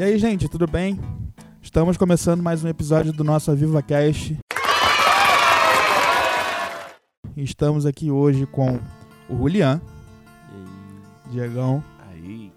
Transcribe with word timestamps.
E 0.00 0.02
aí, 0.02 0.18
gente, 0.18 0.48
tudo 0.48 0.66
bem? 0.66 0.98
Estamos 1.60 1.98
começando 1.98 2.42
mais 2.42 2.64
um 2.64 2.68
episódio 2.68 3.12
do 3.12 3.22
nosso 3.22 3.50
Aviva 3.50 3.82
Cast. 3.82 4.34
Estamos 7.36 7.84
aqui 7.84 8.10
hoje 8.10 8.46
com 8.46 8.80
o 9.28 9.36
Julian, 9.36 9.78
Diegão, 11.30 11.84
Aí. 12.08 12.50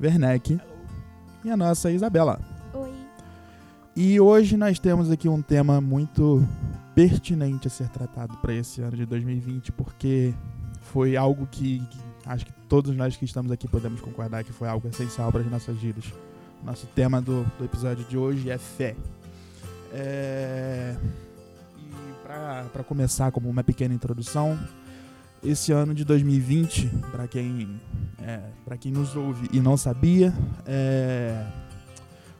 Werneck 0.00 0.60
e 1.44 1.50
a 1.50 1.56
nossa 1.56 1.90
Isabela. 1.90 2.40
Oi. 2.72 2.92
E 3.96 4.20
hoje 4.20 4.56
nós 4.56 4.78
temos 4.78 5.10
aqui 5.10 5.28
um 5.28 5.42
tema 5.42 5.80
muito 5.80 6.46
pertinente 6.94 7.66
a 7.66 7.70
ser 7.70 7.88
tratado 7.88 8.36
para 8.36 8.54
esse 8.54 8.80
ano 8.80 8.96
de 8.96 9.06
2020, 9.06 9.72
porque 9.72 10.32
foi 10.82 11.16
algo 11.16 11.48
que, 11.48 11.80
que 11.80 11.98
acho 12.24 12.46
que 12.46 12.52
todos 12.68 12.94
nós 12.94 13.16
que 13.16 13.24
estamos 13.24 13.50
aqui 13.50 13.66
podemos 13.66 14.00
concordar 14.00 14.44
que 14.44 14.52
foi 14.52 14.68
algo 14.68 14.86
essencial 14.86 15.32
para 15.32 15.40
as 15.40 15.50
nossas 15.50 15.76
vidas. 15.76 16.04
Nosso 16.64 16.86
tema 16.88 17.20
do, 17.20 17.44
do 17.58 17.64
episódio 17.64 18.04
de 18.04 18.16
hoje 18.16 18.50
é 18.50 18.58
fé. 18.58 18.94
É... 19.92 20.94
E 21.78 22.12
para 22.22 22.84
começar, 22.84 23.32
como 23.32 23.48
uma 23.48 23.64
pequena 23.64 23.94
introdução, 23.94 24.58
esse 25.42 25.72
ano 25.72 25.94
de 25.94 26.04
2020, 26.04 26.88
para 27.10 27.26
quem, 27.26 27.80
é, 28.20 28.40
quem 28.78 28.92
nos 28.92 29.16
ouve 29.16 29.48
e 29.52 29.60
não 29.60 29.76
sabia, 29.76 30.34
é, 30.66 31.46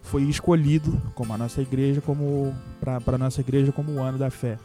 foi 0.03 0.25
escolhido 0.25 1.01
como 1.15 1.33
a 1.33 1.39
nossa 1.39 1.63
igreja 1.63 2.01
como 2.01 2.55
para 2.79 3.17
nossa 3.17 3.41
igreja 3.41 3.73
como 3.73 3.93
o 3.93 4.03
ano 4.03 4.19
da 4.19 4.31
fé. 4.31 4.59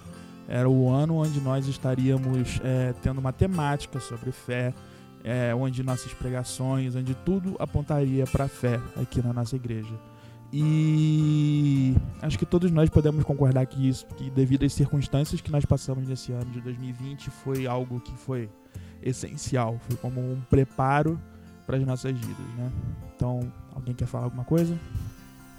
Era 0.48 0.70
o 0.70 0.92
ano 0.92 1.16
onde 1.16 1.40
nós 1.40 1.68
estaríamos 1.68 2.60
é, 2.64 2.94
tendo 3.02 3.20
uma 3.20 3.32
temática 3.32 4.00
sobre 4.00 4.32
fé, 4.32 4.74
é, 5.26 5.56
onde 5.56 5.82
nossas 5.82 6.14
pregações, 6.14 6.96
onde 6.96 7.16
tudo 7.16 7.56
apontaria 7.58 8.26
para 8.28 8.46
a 8.46 8.48
fé 8.48 8.80
aqui 8.96 9.26
na 9.26 9.34
nossa 9.34 9.56
igreja. 9.56 9.96
E 10.54 11.96
acho 12.22 12.38
que 12.38 12.46
todos 12.46 12.70
nós 12.72 12.90
podemos 12.92 13.24
concordar 13.24 13.66
que 13.66 13.90
isso, 13.90 14.06
que 14.16 14.30
devido 14.30 14.64
às 14.64 14.72
circunstâncias 14.72 15.42
que 15.42 15.52
nós 15.52 15.66
passamos 15.66 16.08
nesse 16.08 16.32
ano 16.32 16.46
de 16.52 16.62
2020, 16.62 17.32
foi 17.32 17.66
algo 17.66 18.00
que 18.00 18.16
foi 18.16 18.48
essencial, 19.02 19.80
foi 19.88 19.98
como 19.98 20.22
um 20.22 20.40
preparo 20.48 21.20
para 21.66 21.78
as 21.78 21.86
nossas 21.86 22.16
vidas, 22.16 22.46
né? 22.56 22.72
Então, 23.16 23.52
alguém 23.74 23.96
quer 23.96 24.06
falar 24.06 24.26
alguma 24.26 24.46
coisa? 24.46 24.78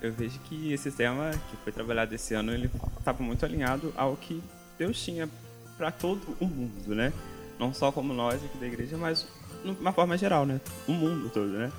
Eu 0.00 0.12
vejo 0.12 0.38
que 0.41 0.72
esse 0.72 0.92
tema 0.92 1.32
que 1.50 1.56
foi 1.56 1.72
trabalhado 1.72 2.14
esse 2.14 2.34
ano, 2.34 2.52
ele 2.52 2.70
estava 2.98 3.20
muito 3.20 3.44
alinhado 3.44 3.92
ao 3.96 4.16
que 4.16 4.41
Deus 4.78 5.02
tinha 5.02 5.28
para 5.76 5.91
todo 5.91 6.36
o 6.38 6.46
mundo, 6.46 6.94
né? 6.94 7.12
Não 7.58 7.74
só 7.74 7.91
como 7.91 8.14
nós 8.14 8.42
aqui 8.44 8.56
da 8.58 8.66
igreja, 8.66 8.96
mas 8.96 9.26
de 9.75 9.81
uma 9.81 9.92
forma 9.92 10.17
geral, 10.17 10.47
né? 10.47 10.61
O 10.86 10.92
mundo 10.92 11.31
todo, 11.31 11.48
né? 11.48 11.72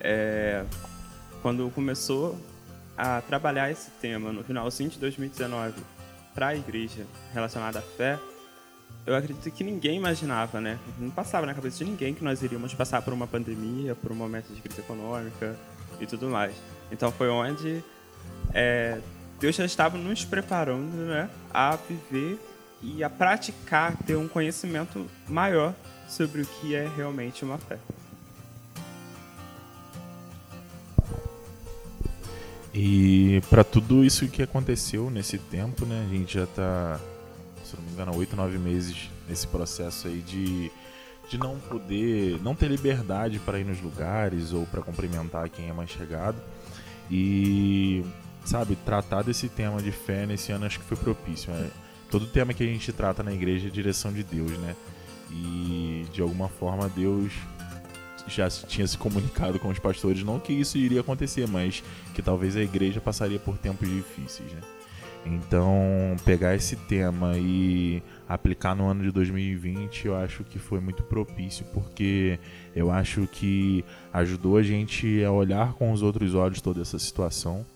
É... 0.00 0.64
Quando 1.42 1.70
começou 1.70 2.38
a 2.96 3.20
trabalhar 3.20 3.70
esse 3.70 3.90
tema 4.00 4.32
no 4.32 4.42
finalzinho 4.42 4.90
de 4.90 4.98
2019 4.98 5.74
para 6.34 6.48
a 6.48 6.56
igreja 6.56 7.06
relacionada 7.32 7.78
à 7.78 7.82
fé, 7.82 8.18
eu 9.06 9.14
acredito 9.14 9.50
que 9.50 9.64
ninguém 9.64 9.96
imaginava, 9.96 10.60
né? 10.60 10.78
Não 10.98 11.10
passava 11.10 11.46
na 11.46 11.54
cabeça 11.54 11.78
de 11.78 11.84
ninguém 11.84 12.12
que 12.12 12.22
nós 12.22 12.42
iríamos 12.42 12.74
passar 12.74 13.00
por 13.02 13.12
uma 13.12 13.26
pandemia, 13.26 13.94
por 13.94 14.12
um 14.12 14.14
momento 14.14 14.52
de 14.52 14.60
crise 14.60 14.80
econômica 14.80 15.56
e 16.00 16.06
tudo 16.06 16.28
mais. 16.28 16.54
Então 16.90 17.10
foi 17.10 17.28
onde 17.28 17.82
é, 18.52 19.00
Deus 19.40 19.54
já 19.54 19.64
estava 19.64 19.96
nos 19.96 20.24
preparando 20.24 20.96
né, 20.96 21.30
a 21.52 21.76
viver 21.76 22.38
e 22.82 23.02
a 23.02 23.10
praticar, 23.10 23.96
ter 24.04 24.16
um 24.16 24.28
conhecimento 24.28 25.06
maior 25.28 25.74
sobre 26.08 26.42
o 26.42 26.46
que 26.46 26.74
é 26.74 26.88
realmente 26.96 27.44
uma 27.44 27.58
fé. 27.58 27.78
E 32.74 33.42
para 33.50 33.64
tudo 33.64 34.04
isso 34.04 34.28
que 34.28 34.42
aconteceu 34.42 35.10
nesse 35.10 35.36
tempo, 35.36 35.84
né, 35.84 36.06
a 36.06 36.14
gente 36.14 36.34
já 36.34 36.44
está, 36.44 37.00
se 37.64 37.76
não 37.76 37.82
me 37.82 37.90
engano, 37.90 38.16
oito, 38.16 38.36
nove 38.36 38.56
meses 38.56 39.10
nesse 39.28 39.46
processo 39.48 40.06
aí 40.06 40.20
de, 40.20 40.70
de 41.28 41.38
não 41.38 41.58
poder, 41.58 42.40
não 42.40 42.54
ter 42.54 42.68
liberdade 42.68 43.38
para 43.40 43.58
ir 43.58 43.64
nos 43.64 43.80
lugares 43.80 44.52
ou 44.52 44.64
para 44.66 44.80
cumprimentar 44.80 45.48
quem 45.50 45.68
é 45.68 45.72
mais 45.72 45.90
chegado. 45.90 46.40
E, 47.10 48.04
sabe, 48.44 48.76
tratar 48.76 49.22
desse 49.22 49.48
tema 49.48 49.82
de 49.82 49.90
fé 49.90 50.24
nesse 50.24 50.52
ano 50.52 50.64
acho 50.64 50.78
que 50.78 50.84
foi 50.84 50.96
propício. 50.96 51.52
Né? 51.52 51.70
Todo 52.10 52.26
tema 52.26 52.54
que 52.54 52.62
a 52.62 52.66
gente 52.66 52.92
trata 52.92 53.22
na 53.22 53.32
igreja 53.32 53.66
é 53.66 53.70
direção 53.70 54.12
de 54.12 54.22
Deus, 54.22 54.52
né? 54.52 54.76
E 55.30 56.06
de 56.12 56.22
alguma 56.22 56.48
forma 56.48 56.88
Deus 56.88 57.32
já 58.26 58.48
tinha 58.48 58.86
se 58.86 58.96
comunicado 58.98 59.58
com 59.58 59.68
os 59.68 59.78
pastores, 59.78 60.22
não 60.22 60.38
que 60.38 60.52
isso 60.52 60.76
iria 60.76 61.00
acontecer, 61.00 61.48
mas 61.48 61.82
que 62.14 62.22
talvez 62.22 62.56
a 62.56 62.62
igreja 62.62 63.00
passaria 63.00 63.38
por 63.38 63.56
tempos 63.56 63.88
difíceis, 63.88 64.52
né? 64.52 64.60
Então, 65.26 66.16
pegar 66.24 66.54
esse 66.54 66.76
tema 66.76 67.36
e 67.36 68.02
aplicar 68.28 68.74
no 68.74 68.86
ano 68.86 69.02
de 69.02 69.10
2020, 69.10 70.06
eu 70.06 70.16
acho 70.16 70.44
que 70.44 70.58
foi 70.58 70.80
muito 70.80 71.02
propício, 71.02 71.66
porque 71.74 72.38
eu 72.74 72.90
acho 72.90 73.26
que 73.26 73.84
ajudou 74.12 74.56
a 74.56 74.62
gente 74.62 75.22
a 75.24 75.30
olhar 75.30 75.74
com 75.74 75.92
os 75.92 76.02
outros 76.02 76.34
olhos 76.34 76.60
toda 76.60 76.80
essa 76.80 76.98
situação, 76.98 77.66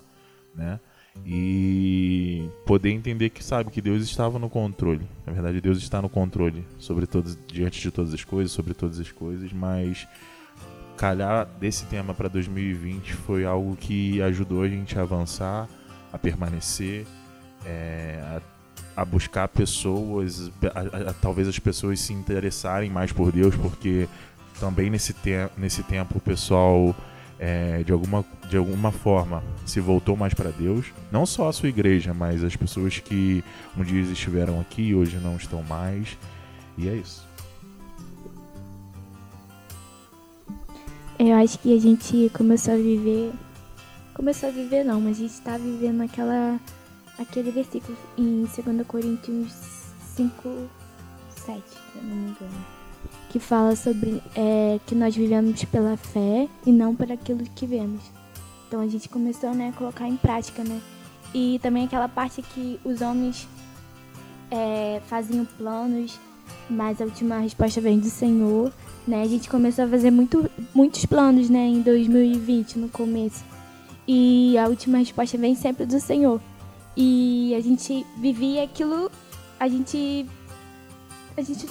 né? 0.55 0.81
E 1.25 2.49
poder 2.67 2.91
entender 2.91 3.31
que 3.31 3.45
sabe 3.45 3.71
que 3.71 3.81
Deus 3.81 4.03
estava 4.03 4.39
no 4.39 4.49
controle. 4.49 5.07
Na 5.27 5.33
verdade, 5.33 5.61
Deus 5.61 5.79
está 5.79 6.01
no 6.01 6.09
controle 6.09 6.65
sobre 6.79 7.07
todos, 7.07 7.39
diante 7.47 7.81
de 7.81 7.91
todas 7.91 8.15
as 8.15 8.25
coisas, 8.25 8.51
sobre 8.51 8.75
todas 8.75 8.99
as 8.99 9.13
coisas, 9.13 9.53
mas 9.53 10.07
calhar 10.97 11.49
desse 11.59 11.85
tema 11.87 12.15
para 12.15 12.29
2020 12.29 13.15
foi 13.15 13.45
algo 13.45 13.77
que 13.77 14.23
ajudou 14.23 14.63
a 14.63 14.69
gente 14.69 14.97
a 14.97 15.03
avançar, 15.03 15.69
a 16.13 16.19
permanecer, 16.19 17.07
é, 17.65 18.21
a, 18.97 19.03
a, 19.03 19.05
buscar 19.05 19.49
pessoas, 19.49 20.51
a, 20.75 21.11
a, 21.11 21.13
talvez 21.15 21.49
as 21.49 21.59
pessoas 21.59 21.99
se 21.99 22.13
interessarem 22.13 22.89
mais 22.89 23.11
por 23.11 23.33
Deus, 23.33 23.57
porque 23.57 24.09
também 24.61 24.91
nesse, 24.91 25.13
te 25.13 25.31
nesse 25.57 25.83
tempo 25.83 26.19
o 26.19 26.21
pessoal 26.21 26.95
é, 27.45 27.83
de, 27.83 27.91
alguma, 27.91 28.25
de 28.49 28.57
alguma 28.57 28.93
forma 28.93 29.43
se 29.67 29.81
voltou 29.81 30.17
mais 30.17 30.33
para 30.33 30.51
Deus. 30.51 30.93
Não 31.11 31.27
só 31.27 31.49
a 31.49 31.53
sua 31.53 31.69
igreja, 31.69 32.15
mas 32.15 32.45
as 32.45 32.55
pessoas 32.55 33.01
que 33.01 33.43
um 33.77 33.83
dia 33.83 34.01
estiveram 34.01 34.61
aqui 34.61 34.83
e 34.83 34.95
hoje 34.95 35.17
não 35.17 35.35
estão 35.35 35.61
mais. 35.65 36.17
E 36.79 36.89
é 36.89 36.95
isso. 36.95 37.27
Eu 41.19 41.35
acho 41.35 41.59
que 41.59 41.77
a 41.77 41.81
gente 41.81 42.31
começou 42.33 42.75
a 42.75 42.77
viver. 42.77 43.33
Começou 44.15 44.49
a 44.49 44.53
viver 44.53 44.85
não, 44.85 45.01
mas 45.01 45.17
a 45.17 45.21
gente 45.23 45.33
está 45.33 45.59
vivendo 45.59 46.01
aquela. 46.03 46.61
aquele 47.19 47.51
versículo 47.51 47.99
em 48.17 48.45
2 48.45 48.87
Coríntios 48.87 49.53
5, 50.15 50.69
7, 51.29 51.61
se 51.69 51.77
eu 51.97 52.03
não 52.05 52.15
me 52.15 52.31
engano. 52.31 52.82
Que 53.33 53.41
fala 53.41 53.75
sobre 53.75 54.23
é, 54.37 54.79
que 54.87 54.95
nós 54.95 55.17
vivemos 55.17 55.65
pela 55.65 55.97
fé 55.97 56.47
e 56.67 56.71
não 56.71 56.95
por 56.95 57.11
aquilo 57.11 57.43
que 57.55 57.67
vemos. 57.67 58.03
Então 58.69 58.81
a 58.81 58.87
gente 58.87 59.09
começou 59.09 59.55
né, 59.55 59.71
a 59.75 59.79
colocar 59.79 60.07
em 60.07 60.17
prática, 60.17 60.63
né? 60.63 60.81
E 61.35 61.59
também 61.63 61.85
aquela 61.85 62.09
parte 62.09 62.43
que 62.43 62.79
os 62.85 63.01
homens 63.01 63.49
é, 64.51 65.01
faziam 65.07 65.47
planos, 65.47 66.21
mas 66.69 67.01
a 67.01 67.05
última 67.05 67.39
resposta 67.39 67.81
vem 67.81 67.99
do 67.99 68.11
Senhor. 68.11 68.71
Né? 69.07 69.23
A 69.23 69.27
gente 69.27 69.49
começou 69.49 69.87
a 69.87 69.89
fazer 69.89 70.11
muito, 70.11 70.49
muitos 70.75 71.07
planos 71.07 71.49
né, 71.49 71.67
em 71.67 71.81
2020, 71.81 72.79
no 72.79 72.89
começo. 72.89 73.43
E 74.07 74.59
a 74.59 74.69
última 74.69 74.99
resposta 74.99 75.39
vem 75.39 75.55
sempre 75.55 75.87
do 75.87 75.99
Senhor. 75.99 76.41
E 76.97 77.55
a 77.57 77.61
gente 77.61 78.07
vivia 78.19 78.65
aquilo. 78.65 79.11
A 79.59 79.69
gente. 79.69 80.27
A 81.37 81.43
gente. 81.43 81.67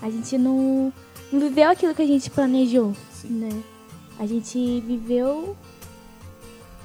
A 0.00 0.10
gente 0.10 0.38
não, 0.38 0.92
não 1.32 1.40
viveu 1.40 1.70
aquilo 1.70 1.94
que 1.94 2.02
a 2.02 2.06
gente 2.06 2.30
planejou. 2.30 2.94
Né? 3.24 3.50
A 4.18 4.26
gente 4.26 4.80
viveu 4.80 5.56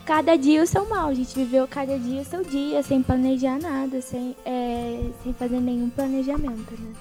cada 0.06 0.36
dia 0.36 0.64
o 0.64 0.68
seu 0.68 0.88
mal. 0.88 1.10
A 1.10 1.14
gente 1.14 1.36
viveu 1.36 1.68
cada 1.68 1.98
dia 1.98 2.22
o 2.22 2.26
seu 2.26 2.44
dia, 2.44 2.82
sem 2.84 3.02
planejar 3.02 3.60
nada, 3.60 4.02
sem, 4.02 4.36
é, 4.46 5.10
sem 5.24 5.34
fazer 5.34 5.60
nenhum 5.60 5.90
planejamento. 5.90 6.74
Né? 6.80 6.94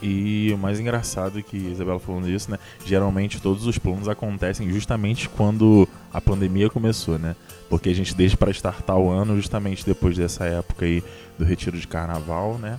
E 0.00 0.52
o 0.54 0.58
mais 0.58 0.78
engraçado 0.78 1.38
é 1.38 1.42
que 1.42 1.56
Isabela 1.56 1.98
falando 1.98 2.26
disso, 2.26 2.50
né? 2.50 2.58
Geralmente 2.84 3.42
todos 3.42 3.66
os 3.66 3.78
planos 3.78 4.08
acontecem 4.08 4.70
justamente 4.70 5.28
quando 5.28 5.88
a 6.12 6.20
pandemia 6.20 6.70
começou, 6.70 7.18
né? 7.18 7.34
Porque 7.68 7.88
a 7.88 7.94
gente 7.94 8.14
deixa 8.14 8.36
para 8.36 8.50
startar 8.52 8.96
o 8.96 9.10
ano 9.10 9.34
justamente 9.34 9.84
depois 9.84 10.16
dessa 10.16 10.44
época 10.44 10.84
aí 10.84 11.02
do 11.36 11.44
retiro 11.44 11.76
de 11.76 11.86
carnaval, 11.86 12.58
né? 12.58 12.78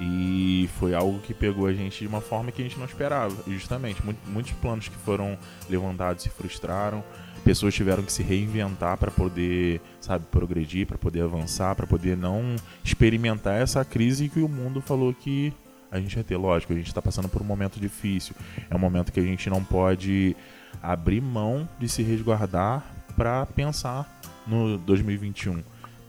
E 0.00 0.68
foi 0.78 0.94
algo 0.94 1.20
que 1.20 1.32
pegou 1.32 1.66
a 1.66 1.72
gente 1.72 2.00
de 2.00 2.06
uma 2.06 2.20
forma 2.20 2.50
que 2.50 2.60
a 2.60 2.64
gente 2.64 2.78
não 2.78 2.86
esperava. 2.86 3.34
Justamente, 3.46 4.02
muitos 4.26 4.52
planos 4.54 4.88
que 4.88 4.96
foram 4.96 5.38
levantados 5.68 6.22
se 6.22 6.28
frustraram, 6.28 7.04
pessoas 7.44 7.74
tiveram 7.74 8.02
que 8.02 8.12
se 8.12 8.22
reinventar 8.22 8.96
para 8.96 9.10
poder, 9.10 9.80
sabe, 10.00 10.24
progredir, 10.30 10.86
para 10.86 10.98
poder 10.98 11.22
avançar, 11.22 11.74
para 11.74 11.86
poder 11.86 12.16
não 12.16 12.56
experimentar 12.84 13.60
essa 13.60 13.84
crise 13.84 14.28
que 14.28 14.40
o 14.40 14.48
mundo 14.48 14.80
falou 14.80 15.12
que 15.14 15.52
a 15.90 16.00
gente 16.00 16.14
vai 16.14 16.24
ter. 16.24 16.36
Lógico, 16.36 16.72
a 16.72 16.76
gente 16.76 16.88
está 16.88 17.02
passando 17.02 17.28
por 17.28 17.42
um 17.42 17.44
momento 17.44 17.78
difícil. 17.78 18.34
É 18.70 18.74
um 18.74 18.78
momento 18.78 19.12
que 19.12 19.20
a 19.20 19.24
gente 19.24 19.50
não 19.50 19.62
pode 19.62 20.34
abrir 20.82 21.20
mão 21.20 21.68
de 21.78 21.88
se 21.88 22.02
resguardar 22.02 22.84
para 23.14 23.44
pensar 23.46 24.20
no 24.46 24.78
2021. 24.78 25.62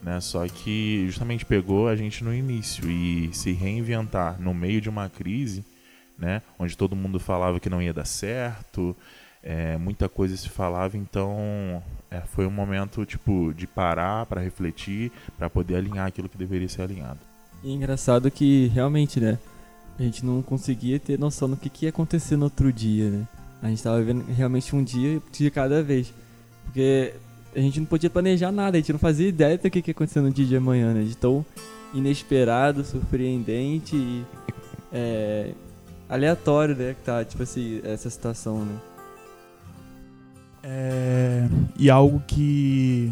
Né? 0.04 0.20
Só 0.20 0.46
que 0.48 1.06
justamente 1.08 1.46
pegou 1.46 1.88
a 1.88 1.96
gente 1.96 2.24
no 2.24 2.34
início 2.34 2.90
e 2.90 3.34
se 3.34 3.54
reinventar 3.54 4.40
no 4.40 4.54
meio 4.54 4.82
de 4.82 4.90
uma 4.90 5.10
crise, 5.10 5.64
né? 6.18 6.42
onde 6.60 6.78
todo 6.78 6.96
mundo 6.96 7.20
falava 7.20 7.60
que 7.60 7.70
não 7.70 7.82
ia 7.82 7.94
dar 7.94 8.06
certo, 8.06 8.96
é, 9.42 9.78
muita 9.78 10.08
coisa 10.08 10.36
se 10.38 10.50
falava, 10.50 10.98
então 10.98 11.84
é, 12.12 12.22
foi 12.22 12.46
um 12.46 12.52
momento 12.52 13.06
tipo 13.06 13.54
de 13.54 13.66
parar 13.66 14.26
para 14.26 14.42
refletir, 14.42 15.12
para 15.38 15.50
poder 15.50 15.76
alinhar 15.76 16.08
aquilo 16.08 16.30
que 16.30 16.38
deveria 16.38 16.70
ser 16.70 16.82
alinhado. 16.82 17.20
E 17.64 17.70
é 17.70 17.74
engraçado 17.74 18.30
que 18.30 18.68
realmente, 18.68 19.20
né? 19.20 19.40
A 19.98 20.04
gente 20.04 20.26
não 20.26 20.42
conseguia 20.42 21.00
ter 21.00 21.20
noção 21.20 21.50
do 21.50 21.56
que, 21.56 21.70
que 21.70 21.86
ia 21.86 21.90
acontecer 21.90 22.36
no 22.36 22.46
outro 22.46 22.74
dia, 22.74 23.10
né? 23.10 23.28
A 23.62 23.68
gente 23.68 23.78
estava 23.78 24.00
vivendo 24.00 24.26
realmente 24.26 24.76
um 24.76 24.84
dia 24.84 25.22
de 25.32 25.50
cada 25.50 25.82
vez. 25.82 26.14
Porque 26.66 27.14
a 27.56 27.60
gente 27.60 27.80
não 27.80 27.86
podia 27.86 28.10
planejar 28.10 28.52
nada, 28.52 28.78
a 28.78 28.80
gente 28.80 28.92
não 28.92 29.00
fazia 29.00 29.28
ideia 29.28 29.58
do 29.58 29.70
que, 29.70 29.82
que 29.82 29.90
ia 29.90 29.94
acontecer 29.94 30.22
no 30.22 30.32
dia 30.32 30.46
de 30.46 30.56
amanhã, 30.56 30.94
né? 30.94 31.04
De 31.04 31.16
tão 31.16 31.46
inesperado, 31.94 32.84
surpreendente 32.84 33.96
e 33.96 34.26
é, 34.92 35.52
aleatório, 36.10 36.76
né? 36.76 36.94
Que 36.94 37.02
tá, 37.04 37.24
tipo 37.24 37.44
assim, 37.44 37.82
essa 37.84 38.10
situação, 38.10 38.66
né? 38.66 38.76
É, 40.64 41.48
e 41.78 41.90
algo 41.90 42.24
que 42.26 43.12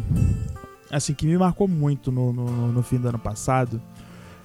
assim 0.90 1.12
que 1.12 1.26
me 1.26 1.36
marcou 1.36 1.68
muito 1.68 2.10
no, 2.10 2.32
no, 2.32 2.72
no, 2.72 2.82
fim 2.82 2.96
do 2.96 3.08
ano 3.08 3.18
passado 3.18 3.80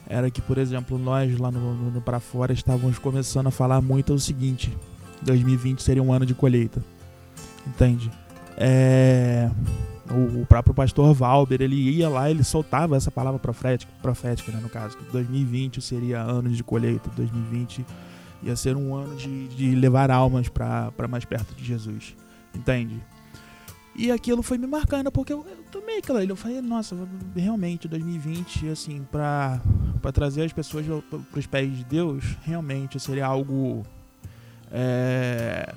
era 0.05 0.29
que, 0.29 0.41
por 0.41 0.57
exemplo, 0.57 0.97
nós 0.97 1.37
lá 1.37 1.49
no, 1.49 1.73
no 1.91 2.01
para 2.01 2.19
fora 2.19 2.51
estávamos 2.51 2.99
começando 2.99 3.47
a 3.47 3.51
falar 3.51 3.81
muito 3.81 4.13
o 4.13 4.19
seguinte: 4.19 4.75
2020 5.21 5.81
seria 5.81 6.03
um 6.03 6.11
ano 6.11 6.25
de 6.25 6.33
colheita, 6.33 6.83
entende? 7.65 8.11
É, 8.57 9.49
o, 10.09 10.41
o, 10.41 10.45
próprio 10.47 10.73
pastor 10.73 11.13
Valber 11.13 11.61
ele 11.61 11.75
ia 11.75 12.09
lá 12.09 12.29
ele 12.29 12.43
soltava 12.43 12.97
essa 12.97 13.11
palavra 13.11 13.39
profética, 13.39 13.91
profética 14.01 14.51
né, 14.51 14.59
no 14.59 14.69
caso, 14.69 14.97
que 14.97 15.03
2020 15.11 15.79
seria 15.79 16.21
ano 16.21 16.49
de 16.49 16.63
colheita, 16.63 17.07
2020 17.15 17.85
ia 18.43 18.55
ser 18.55 18.75
um 18.75 18.95
ano 18.95 19.15
de, 19.15 19.47
de 19.49 19.75
levar 19.75 20.09
almas 20.09 20.49
para 20.49 21.07
mais 21.09 21.25
perto 21.25 21.53
de 21.55 21.63
Jesus. 21.63 22.15
Entende? 22.53 22.99
E 23.95 24.11
aquilo 24.11 24.43
foi 24.43 24.59
me 24.59 24.67
marcando, 24.67 25.11
porque 25.11 25.33
eu, 25.33 25.45
eu 25.49 25.57
tomei 25.71 25.97
aquilo 25.97 26.19
ali. 26.19 26.29
Eu 26.29 26.35
falei, 26.35 26.61
nossa, 26.61 26.95
realmente, 27.35 27.87
2020, 27.87 28.69
assim, 28.69 29.03
pra 29.11 29.59
trazer 30.13 30.43
as 30.43 30.53
pessoas 30.53 30.85
pros 31.31 31.47
pés 31.47 31.75
de 31.75 31.83
Deus, 31.83 32.23
realmente 32.43 32.99
seria 32.99 33.25
algo 33.25 33.83
é, 34.71 35.73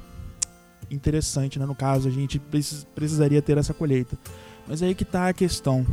interessante, 0.90 1.58
né? 1.58 1.66
No 1.66 1.74
caso, 1.74 2.08
a 2.08 2.10
gente 2.10 2.38
precis, 2.38 2.84
precisaria 2.94 3.40
ter 3.40 3.58
essa 3.58 3.72
colheita. 3.72 4.18
Mas 4.66 4.82
aí 4.82 4.94
que 4.94 5.04
tá 5.04 5.28
a 5.28 5.32
questão. 5.32 5.86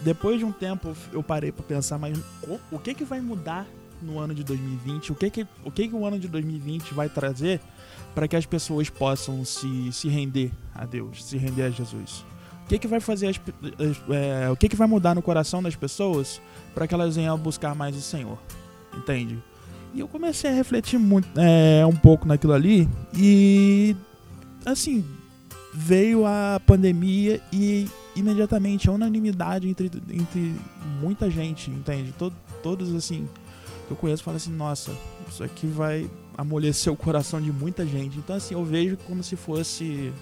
Depois 0.00 0.38
de 0.38 0.44
um 0.44 0.52
tempo, 0.52 0.94
eu 1.12 1.22
parei 1.22 1.52
para 1.52 1.62
pensar, 1.62 1.98
mas 1.98 2.18
o 2.70 2.78
que 2.78 2.94
que 2.94 3.04
vai 3.04 3.20
mudar 3.20 3.66
no 4.00 4.18
ano 4.18 4.34
de 4.34 4.42
2020? 4.42 5.12
O 5.12 5.14
que 5.14 5.30
que 5.30 5.46
o, 5.64 5.70
que 5.70 5.88
que 5.88 5.94
o 5.94 6.06
ano 6.06 6.18
de 6.18 6.26
2020 6.26 6.94
vai 6.94 7.08
trazer 7.08 7.60
para 8.14 8.26
que 8.26 8.34
as 8.34 8.46
pessoas 8.46 8.88
possam 8.88 9.44
se, 9.44 9.92
se 9.92 10.08
render 10.08 10.50
a 10.74 10.86
Deus, 10.86 11.24
se 11.24 11.36
render 11.36 11.62
a 11.64 11.70
Jesus? 11.70 12.24
O 12.64 12.68
que, 12.70 12.78
que 12.78 12.86
vai 12.86 13.00
fazer 13.00 13.26
as, 13.28 13.40
é, 14.10 14.48
o 14.48 14.56
que, 14.56 14.68
que 14.68 14.76
vai 14.76 14.86
mudar 14.86 15.14
no 15.14 15.20
coração 15.20 15.62
das 15.62 15.74
pessoas 15.74 16.40
para 16.72 16.86
que 16.86 16.94
elas 16.94 17.16
venham 17.16 17.36
buscar 17.36 17.74
mais 17.74 17.96
o 17.96 18.00
Senhor? 18.00 18.38
Entende? 18.96 19.42
E 19.92 20.00
eu 20.00 20.08
comecei 20.08 20.50
a 20.50 20.54
refletir 20.54 20.98
muito, 20.98 21.28
é, 21.36 21.84
um 21.84 21.96
pouco 21.96 22.26
naquilo 22.26 22.52
ali 22.52 22.88
e 23.14 23.96
assim 24.64 25.04
veio 25.74 26.26
a 26.26 26.60
pandemia 26.64 27.40
e 27.52 27.88
imediatamente 28.14 28.88
a 28.88 28.92
unanimidade 28.92 29.68
entre, 29.68 29.90
entre 30.10 30.54
muita 31.00 31.30
gente, 31.30 31.70
entende? 31.70 32.12
Todo, 32.18 32.34
todos 32.62 32.94
assim 32.94 33.28
que 33.90 33.92
eu 33.92 33.96
conheço 33.96 34.22
falam 34.22 34.36
assim, 34.36 34.52
nossa, 34.52 34.92
isso 35.28 35.42
aqui 35.42 35.66
vai 35.66 36.08
amolecer 36.38 36.92
o 36.92 36.96
coração 36.96 37.40
de 37.40 37.50
muita 37.50 37.84
gente. 37.84 38.18
Então, 38.18 38.36
assim, 38.36 38.54
eu 38.54 38.64
vejo 38.64 38.96
como 38.98 39.22
se 39.22 39.34
fosse. 39.34 40.12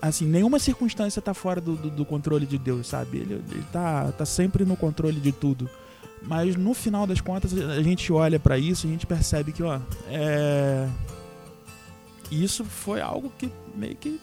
Assim, 0.00 0.26
nenhuma 0.26 0.58
circunstância 0.58 1.20
tá 1.20 1.34
fora 1.34 1.60
do, 1.60 1.74
do, 1.76 1.90
do 1.90 2.04
controle 2.04 2.46
de 2.46 2.58
Deus, 2.58 2.86
sabe? 2.86 3.18
Ele, 3.18 3.34
ele 3.50 3.64
tá, 3.72 4.12
tá 4.12 4.24
sempre 4.26 4.64
no 4.64 4.76
controle 4.76 5.20
de 5.20 5.32
tudo. 5.32 5.68
Mas 6.22 6.56
no 6.56 6.74
final 6.74 7.06
das 7.06 7.20
contas, 7.20 7.52
a 7.52 7.82
gente 7.82 8.12
olha 8.12 8.38
para 8.38 8.58
isso 8.58 8.86
e 8.86 8.90
a 8.90 8.92
gente 8.92 9.06
percebe 9.06 9.52
que, 9.52 9.62
ó, 9.62 9.80
é. 10.08 10.88
Isso 12.30 12.64
foi 12.64 13.00
algo 13.00 13.32
que 13.36 13.50
meio 13.74 13.96
que 13.96 14.20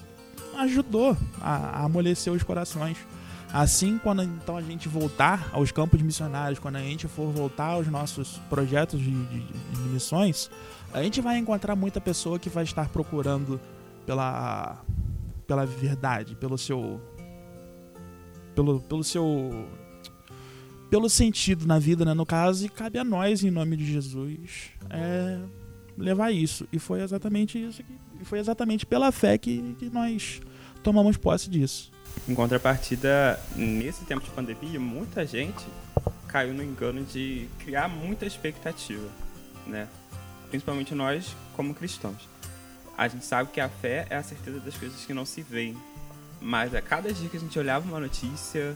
ajudou 0.55 1.17
a, 1.41 1.83
amolecer 1.83 2.31
os 2.31 2.43
corações. 2.43 2.97
Assim, 3.51 3.97
quando 3.97 4.23
então 4.23 4.57
a 4.57 4.61
gente 4.61 4.89
voltar 4.89 5.49
aos 5.53 5.71
campos 5.71 6.01
missionários, 6.01 6.59
quando 6.59 6.75
a 6.75 6.81
gente 6.81 7.07
for 7.07 7.31
voltar 7.31 7.67
aos 7.67 7.87
nossos 7.87 8.39
projetos 8.49 8.99
de, 8.99 9.09
de, 9.09 9.39
de 9.41 9.89
missões, 9.89 10.49
a 10.93 11.01
gente 11.01 11.21
vai 11.21 11.37
encontrar 11.37 11.75
muita 11.75 12.01
pessoa 12.01 12.39
que 12.39 12.49
vai 12.49 12.63
estar 12.63 12.89
procurando 12.89 13.59
pela, 14.05 14.81
pela 15.45 15.65
verdade, 15.65 16.35
pelo 16.35 16.57
seu. 16.57 16.99
Pelo, 18.55 18.81
pelo 18.81 19.03
seu. 19.03 19.67
Pelo 20.89 21.09
sentido 21.09 21.65
na 21.65 21.79
vida, 21.79 22.05
né? 22.05 22.13
No 22.13 22.25
caso, 22.25 22.65
e 22.65 22.69
cabe 22.69 22.97
a 22.97 23.03
nós, 23.03 23.43
em 23.43 23.51
nome 23.51 23.75
de 23.75 23.85
Jesus, 23.85 24.71
é, 24.89 25.39
levar 25.97 26.31
isso. 26.31 26.67
E 26.71 26.79
foi 26.79 27.01
exatamente 27.01 27.61
isso. 27.61 27.83
Que, 27.83 28.25
foi 28.25 28.39
exatamente 28.39 28.85
pela 28.85 29.11
fé 29.11 29.37
que, 29.37 29.75
que 29.77 29.89
nós 29.89 30.41
tomamos 30.81 31.17
posse 31.17 31.49
disso. 31.49 31.91
Em 32.27 32.33
contrapartida, 32.33 33.39
nesse 33.55 34.05
tempo 34.05 34.23
de 34.23 34.31
pandemia, 34.31 34.79
muita 34.79 35.25
gente 35.25 35.63
caiu 36.27 36.53
no 36.53 36.63
engano 36.63 37.03
de 37.03 37.47
criar 37.59 37.87
muita 37.87 38.25
expectativa, 38.25 39.07
né? 39.65 39.87
principalmente 40.49 40.95
nós 40.95 41.35
como 41.55 41.73
cristãos. 41.73 42.27
A 42.97 43.07
gente 43.07 43.25
sabe 43.25 43.51
que 43.51 43.61
a 43.61 43.69
fé 43.69 44.07
é 44.09 44.15
a 44.15 44.23
certeza 44.23 44.59
das 44.59 44.75
coisas 44.75 45.05
que 45.05 45.13
não 45.13 45.25
se 45.25 45.41
veem. 45.41 45.77
Mas 46.41 46.73
a 46.73 46.81
cada 46.81 47.11
dia 47.11 47.29
que 47.29 47.37
a 47.37 47.39
gente 47.39 47.57
olhava 47.57 47.87
uma 47.87 47.99
notícia, 47.99 48.75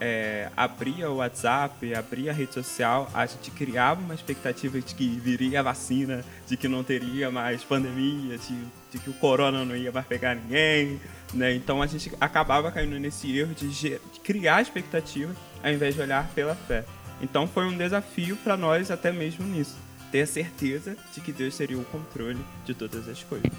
é, 0.00 0.50
abria 0.56 1.10
o 1.10 1.16
WhatsApp, 1.16 1.94
abria 1.94 2.30
a 2.30 2.34
rede 2.34 2.52
social, 2.52 3.08
a 3.14 3.24
gente 3.26 3.50
criava 3.50 4.00
uma 4.00 4.14
expectativa 4.14 4.80
de 4.80 4.94
que 4.94 5.08
viria 5.08 5.60
a 5.60 5.62
vacina, 5.62 6.24
de 6.46 6.56
que 6.56 6.68
não 6.68 6.82
teria 6.82 7.30
mais 7.30 7.62
pandemia, 7.62 8.38
de, 8.38 8.56
de 8.90 8.98
que 8.98 9.10
o 9.10 9.14
corona 9.14 9.64
não 9.64 9.76
ia 9.76 9.92
mais 9.92 10.06
pegar 10.06 10.34
ninguém. 10.34 11.00
Né? 11.32 11.54
Então 11.54 11.80
a 11.80 11.86
gente 11.86 12.12
acabava 12.20 12.70
caindo 12.70 12.98
nesse 12.98 13.36
erro 13.36 13.54
de, 13.54 13.68
de 13.68 13.98
criar 14.22 14.60
expectativa 14.60 15.34
ao 15.62 15.70
invés 15.70 15.94
de 15.94 16.00
olhar 16.00 16.28
pela 16.34 16.54
fé. 16.54 16.84
Então 17.20 17.46
foi 17.46 17.66
um 17.66 17.76
desafio 17.76 18.36
para 18.36 18.56
nós 18.56 18.90
até 18.90 19.12
mesmo 19.12 19.46
nisso 19.46 19.76
ter 20.12 20.20
a 20.20 20.26
certeza 20.26 20.94
de 21.14 21.20
que 21.22 21.32
Deus 21.32 21.54
seria 21.54 21.78
o 21.78 21.84
controle 21.86 22.38
de 22.66 22.74
todas 22.74 23.08
as 23.08 23.22
coisas. 23.24 23.50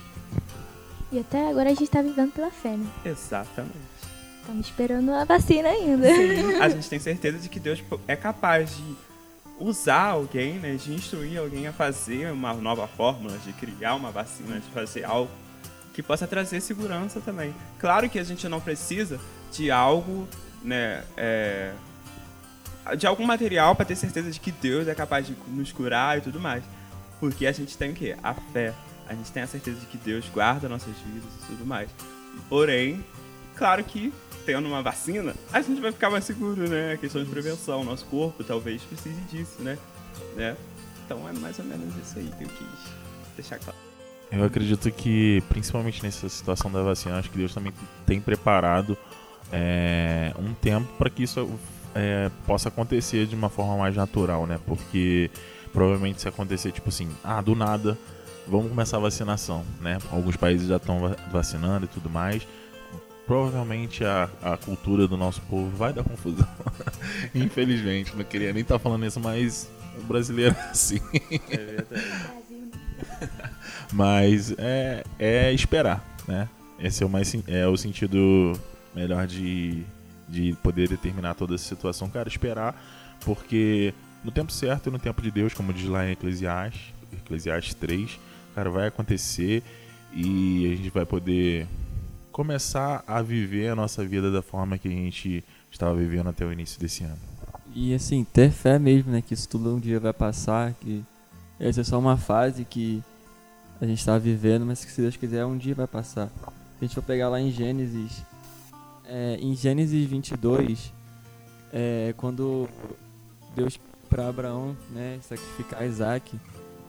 E 1.12 1.20
até 1.20 1.50
agora 1.50 1.70
a 1.70 1.74
gente 1.74 1.86
está 1.86 2.02
vivendo 2.02 2.32
pela 2.32 2.52
fé, 2.52 2.78
né? 2.78 2.88
Exatamente. 3.04 3.93
Estamos 4.44 4.66
esperando 4.66 5.10
a 5.14 5.24
vacina 5.24 5.70
ainda. 5.70 6.06
Sim, 6.06 6.56
a 6.60 6.68
gente 6.68 6.90
tem 6.90 7.00
certeza 7.00 7.40
de 7.40 7.48
que 7.48 7.62
Deus 7.62 7.82
é 8.06 8.14
capaz 8.14 8.76
de 8.76 8.96
usar 9.58 10.08
alguém, 10.08 10.56
né, 10.56 10.76
de 10.76 10.94
instruir 10.94 11.40
alguém 11.40 11.66
a 11.66 11.72
fazer 11.72 12.30
uma 12.30 12.54
nova 12.54 12.86
fórmula, 12.86 13.38
de 13.38 13.54
criar 13.54 13.96
uma 13.96 14.12
vacina, 14.12 14.60
de 14.60 14.70
fazer 14.72 15.06
algo 15.06 15.32
que 15.94 16.04
possa 16.04 16.28
trazer 16.28 16.60
segurança 16.60 17.22
também. 17.22 17.56
Claro 17.80 18.10
que 18.10 18.20
a 18.20 18.24
gente 18.24 18.46
não 18.50 18.60
precisa 18.60 19.18
de 19.50 19.72
algo, 19.72 20.28
né, 20.62 21.06
é, 21.16 21.72
de 22.98 23.08
algum 23.08 23.26
material 23.26 23.74
para 23.78 23.86
ter 23.86 23.96
certeza 23.96 24.30
de 24.30 24.42
que 24.42 24.52
Deus 24.52 24.90
é 24.90 24.94
capaz 24.94 25.26
de 25.26 25.38
nos 25.48 25.72
curar 25.72 26.18
e 26.18 26.22
tudo 26.22 26.38
mais. 26.38 26.66
Porque 27.18 27.48
a 27.48 27.52
gente 27.54 27.78
tem 27.78 27.92
o 27.92 27.96
quê? 27.96 28.18
A 28.22 28.34
fé. 28.34 28.74
A 29.08 29.14
gente 29.14 29.32
tem 29.32 29.42
a 29.42 29.48
certeza 29.48 29.80
de 29.80 29.86
que 29.86 29.98
Deus 29.98 30.28
guarda 30.28 30.68
nossas 30.68 30.98
vidas 30.98 31.32
e 31.44 31.46
tudo 31.46 31.66
mais. 31.66 31.90
Porém, 32.50 33.06
claro 33.56 33.82
que 33.86 34.12
tendo 34.46 34.68
uma 34.68 34.82
vacina, 34.82 35.34
a 35.52 35.62
gente 35.62 35.82
vai 35.82 35.92
ficar 35.92 36.10
mais 36.10 36.24
seguro, 36.24 36.70
né? 36.70 36.94
A 36.94 36.98
questão 36.98 37.24
de 37.24 37.30
prevenção. 37.30 37.84
Nosso 37.84 38.06
corpo 38.06 38.44
talvez 38.44 38.82
precise 38.84 39.22
disso, 39.32 39.62
né? 39.62 39.78
né? 40.36 40.56
Então 41.06 41.28
é 41.28 41.34
mais 41.34 41.60
ou 41.60 41.66
menos 41.66 41.96
isso 41.96 42.18
aí 42.18 42.30
que 42.38 42.44
eu 42.44 42.50
quis 42.50 42.92
deixar 43.36 43.60
claro. 43.60 43.78
Eu 44.32 44.44
acredito 44.44 44.90
que, 44.92 45.44
principalmente 45.50 46.02
nessa 46.02 46.28
situação 46.28 46.72
da 46.72 46.82
vacina, 46.82 47.20
acho 47.20 47.30
que 47.30 47.38
Deus 47.38 47.54
também 47.54 47.72
tem 48.06 48.20
preparado 48.20 48.98
é, 49.52 50.34
um 50.40 50.54
tempo 50.56 50.92
para 50.98 51.10
que 51.10 51.24
isso 51.24 51.48
é, 51.94 52.32
possa 52.48 52.70
acontecer 52.70 53.28
de 53.28 53.36
uma 53.36 53.50
forma 53.50 53.78
mais 53.78 53.96
natural, 53.96 54.48
né? 54.48 54.60
Porque 54.66 55.30
provavelmente 55.72 56.22
se 56.22 56.28
acontecer 56.28 56.72
tipo 56.72 56.90
assim, 56.90 57.10
ah, 57.24 57.42
do 57.42 57.56
nada, 57.56 57.98
vamos 58.48 58.70
começar 58.70 58.98
a 58.98 59.02
vacinação, 59.02 59.64
né? 59.80 60.00
Alguns 60.12 60.36
países 60.36 60.68
já 60.68 60.78
estão 60.78 61.16
vacinando 61.32 61.86
e 61.86 61.88
tudo 61.88 62.10
mais. 62.10 62.48
Provavelmente 63.26 64.04
a, 64.04 64.30
a 64.42 64.58
cultura 64.58 65.08
do 65.08 65.16
nosso 65.16 65.42
povo 65.44 65.70
vai 65.76 65.94
dar 65.94 66.04
confusão. 66.04 66.48
Infelizmente, 67.34 68.16
não 68.16 68.24
queria 68.24 68.52
nem 68.52 68.62
estar 68.62 68.76
tá 68.76 68.80
falando 68.80 69.06
isso, 69.06 69.20
mas 69.20 69.70
o 69.98 70.04
brasileiro 70.04 70.56
é 70.58 70.70
assim. 70.70 71.00
É 71.50 71.58
verdade. 71.58 72.04
Mas 73.92 74.54
é, 74.58 75.04
é 75.20 75.54
esperar, 75.54 76.04
né? 76.28 76.50
Esse 76.80 77.04
é 77.04 77.06
o, 77.06 77.10
mais, 77.10 77.34
é 77.48 77.68
o 77.68 77.78
sentido 77.78 78.54
melhor 78.94 79.28
de, 79.28 79.84
de 80.28 80.54
poder 80.64 80.90
determinar 80.90 81.36
toda 81.36 81.56
essa 81.56 81.64
situação. 81.64 82.10
Cara, 82.10 82.28
esperar, 82.28 82.76
porque 83.22 83.94
no 84.24 84.32
tempo 84.32 84.52
certo 84.52 84.90
e 84.90 84.92
no 84.92 85.00
tempo 85.00 85.22
de 85.22 85.30
Deus, 85.30 85.54
como 85.54 85.72
diz 85.72 85.88
lá 85.88 86.08
em 86.08 86.12
Eclesiastes, 86.12 86.94
Eclesiastes 87.14 87.76
3, 87.76 88.20
cara, 88.56 88.70
vai 88.70 88.88
acontecer 88.88 89.64
e 90.12 90.72
a 90.72 90.76
gente 90.76 90.90
vai 90.90 91.06
poder 91.06 91.68
começar 92.34 93.04
a 93.08 93.22
viver 93.22 93.70
a 93.70 93.76
nossa 93.76 94.04
vida 94.04 94.32
da 94.32 94.42
forma 94.42 94.78
que 94.78 94.88
a 94.88 94.92
gente 94.92 95.44
estava 95.72 95.96
vivendo 95.96 96.28
até 96.28 96.44
o 96.44 96.52
início 96.52 96.80
desse 96.80 97.04
ano. 97.04 97.20
E 97.76 97.94
assim, 97.94 98.24
ter 98.24 98.52
fé 98.52 98.78
mesmo, 98.78 99.12
né? 99.12 99.22
Que 99.22 99.36
isso 99.36 99.48
tudo 99.48 99.76
um 99.76 99.80
dia 99.80 100.00
vai 100.00 100.12
passar, 100.12 100.74
que 100.74 101.04
essa 101.60 101.82
é 101.82 101.84
só 101.84 101.98
uma 101.98 102.18
fase 102.18 102.66
que 102.66 103.02
a 103.80 103.86
gente 103.86 104.00
está 104.00 104.18
vivendo, 104.18 104.66
mas 104.66 104.84
que 104.84 104.92
se 104.92 105.02
Deus 105.02 105.16
quiser 105.16 105.46
um 105.46 105.58
dia 105.58 105.76
vai 105.76 105.88
passar. 105.88 106.30
A 106.46 106.84
gente 106.84 106.96
for 106.96 107.04
pegar 107.04 107.30
lá 107.30 107.40
em 107.40 107.52
Gênesis, 107.52 108.24
é, 109.06 109.38
em 109.40 109.56
Gênesis 109.56 110.10
22, 110.10 110.92
é, 111.72 112.14
quando 112.18 112.68
Deus 113.56 113.80
para 114.10 114.28
Abraão 114.28 114.76
né, 114.90 115.20
sacrificar 115.22 115.86
Isaac, 115.86 116.36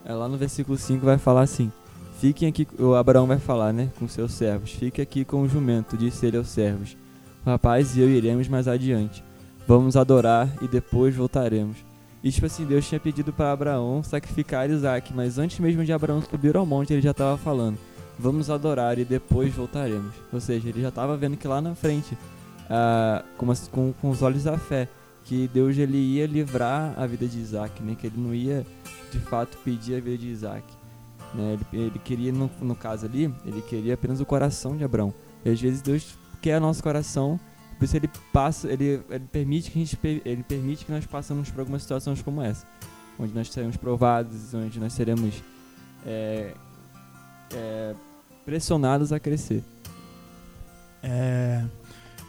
é, 0.04 0.12
lá 0.12 0.26
no 0.26 0.36
versículo 0.36 0.76
5 0.76 1.04
vai 1.04 1.18
falar 1.18 1.42
assim: 1.42 1.70
Fiquem 2.20 2.48
aqui, 2.48 2.66
o 2.78 2.94
Abraão 2.94 3.26
vai 3.26 3.38
falar, 3.38 3.72
né, 3.72 3.90
com 3.98 4.08
seus 4.08 4.32
servos: 4.32 4.70
Fique 4.70 5.00
aqui 5.00 5.24
com 5.24 5.42
o 5.42 5.48
jumento, 5.48 5.96
disse 5.96 6.26
ele 6.26 6.36
aos 6.36 6.48
servos. 6.48 6.96
O 7.44 7.50
rapaz 7.50 7.96
e 7.96 8.00
eu 8.00 8.08
iremos 8.08 8.48
mais 8.48 8.66
adiante. 8.66 9.22
Vamos 9.66 9.96
adorar 9.96 10.48
e 10.62 10.68
depois 10.68 11.14
voltaremos. 11.14 11.76
E 12.22 12.30
tipo 12.30 12.46
assim, 12.46 12.64
Deus 12.64 12.88
tinha 12.88 12.98
pedido 12.98 13.32
para 13.32 13.52
Abraão 13.52 14.02
sacrificar 14.02 14.70
Isaac, 14.70 15.12
mas 15.12 15.38
antes 15.38 15.58
mesmo 15.58 15.84
de 15.84 15.92
Abraão 15.92 16.22
subir 16.22 16.56
ao 16.56 16.64
monte, 16.64 16.92
ele 16.92 17.02
já 17.02 17.10
estava 17.10 17.36
falando: 17.36 17.78
Vamos 18.18 18.48
adorar 18.48 18.98
e 18.98 19.04
depois 19.04 19.54
voltaremos. 19.54 20.14
Ou 20.32 20.40
seja, 20.40 20.68
ele 20.68 20.80
já 20.80 20.88
estava 20.88 21.16
vendo 21.16 21.36
que 21.36 21.46
lá 21.46 21.60
na 21.60 21.74
frente, 21.74 22.16
ah, 22.70 23.22
com, 23.36 23.46
com, 23.70 23.92
com 24.00 24.10
os 24.10 24.22
olhos 24.22 24.44
da 24.44 24.56
fé, 24.56 24.88
que 25.24 25.48
Deus 25.48 25.76
ele 25.76 25.98
ia 25.98 26.26
livrar 26.26 26.94
a 26.96 27.06
vida 27.06 27.26
de 27.26 27.38
Isaac, 27.38 27.82
né? 27.82 27.96
Que 27.98 28.06
ele 28.06 28.16
não 28.18 28.34
ia 28.34 28.64
de 29.10 29.18
fato 29.18 29.58
pedir 29.64 29.96
a 29.96 30.00
vida 30.00 30.16
de 30.16 30.28
Isaac. 30.28 30.64
Né? 31.34 31.58
Ele, 31.72 31.82
ele 31.84 31.98
queria, 31.98 32.32
no, 32.32 32.50
no 32.60 32.74
caso 32.74 33.06
ali, 33.06 33.32
ele 33.44 33.60
queria 33.62 33.94
apenas 33.94 34.20
o 34.20 34.26
coração 34.26 34.76
de 34.76 34.84
Abraão. 34.84 35.12
E 35.44 35.50
às 35.50 35.60
vezes 35.60 35.82
Deus 35.82 36.16
quer 36.40 36.60
nosso 36.60 36.82
coração, 36.82 37.38
por 37.78 37.84
isso 37.84 37.96
ele 37.96 38.10
passa, 38.32 38.70
ele, 38.70 39.02
ele 39.10 39.24
permite 39.30 39.70
que 39.70 39.78
a 39.78 39.84
gente, 39.84 39.98
ele 40.24 40.42
permite 40.42 40.84
que 40.84 40.92
nós 40.92 41.04
passemos 41.06 41.50
por 41.50 41.60
algumas 41.60 41.82
situações 41.82 42.22
como 42.22 42.40
essa, 42.40 42.66
onde 43.18 43.34
nós 43.34 43.50
seremos 43.50 43.76
provados, 43.76 44.54
onde 44.54 44.78
nós 44.78 44.92
seremos 44.92 45.42
é, 46.06 46.54
é, 47.52 47.94
pressionados 48.44 49.12
a 49.12 49.18
crescer. 49.18 49.62
É, 51.02 51.64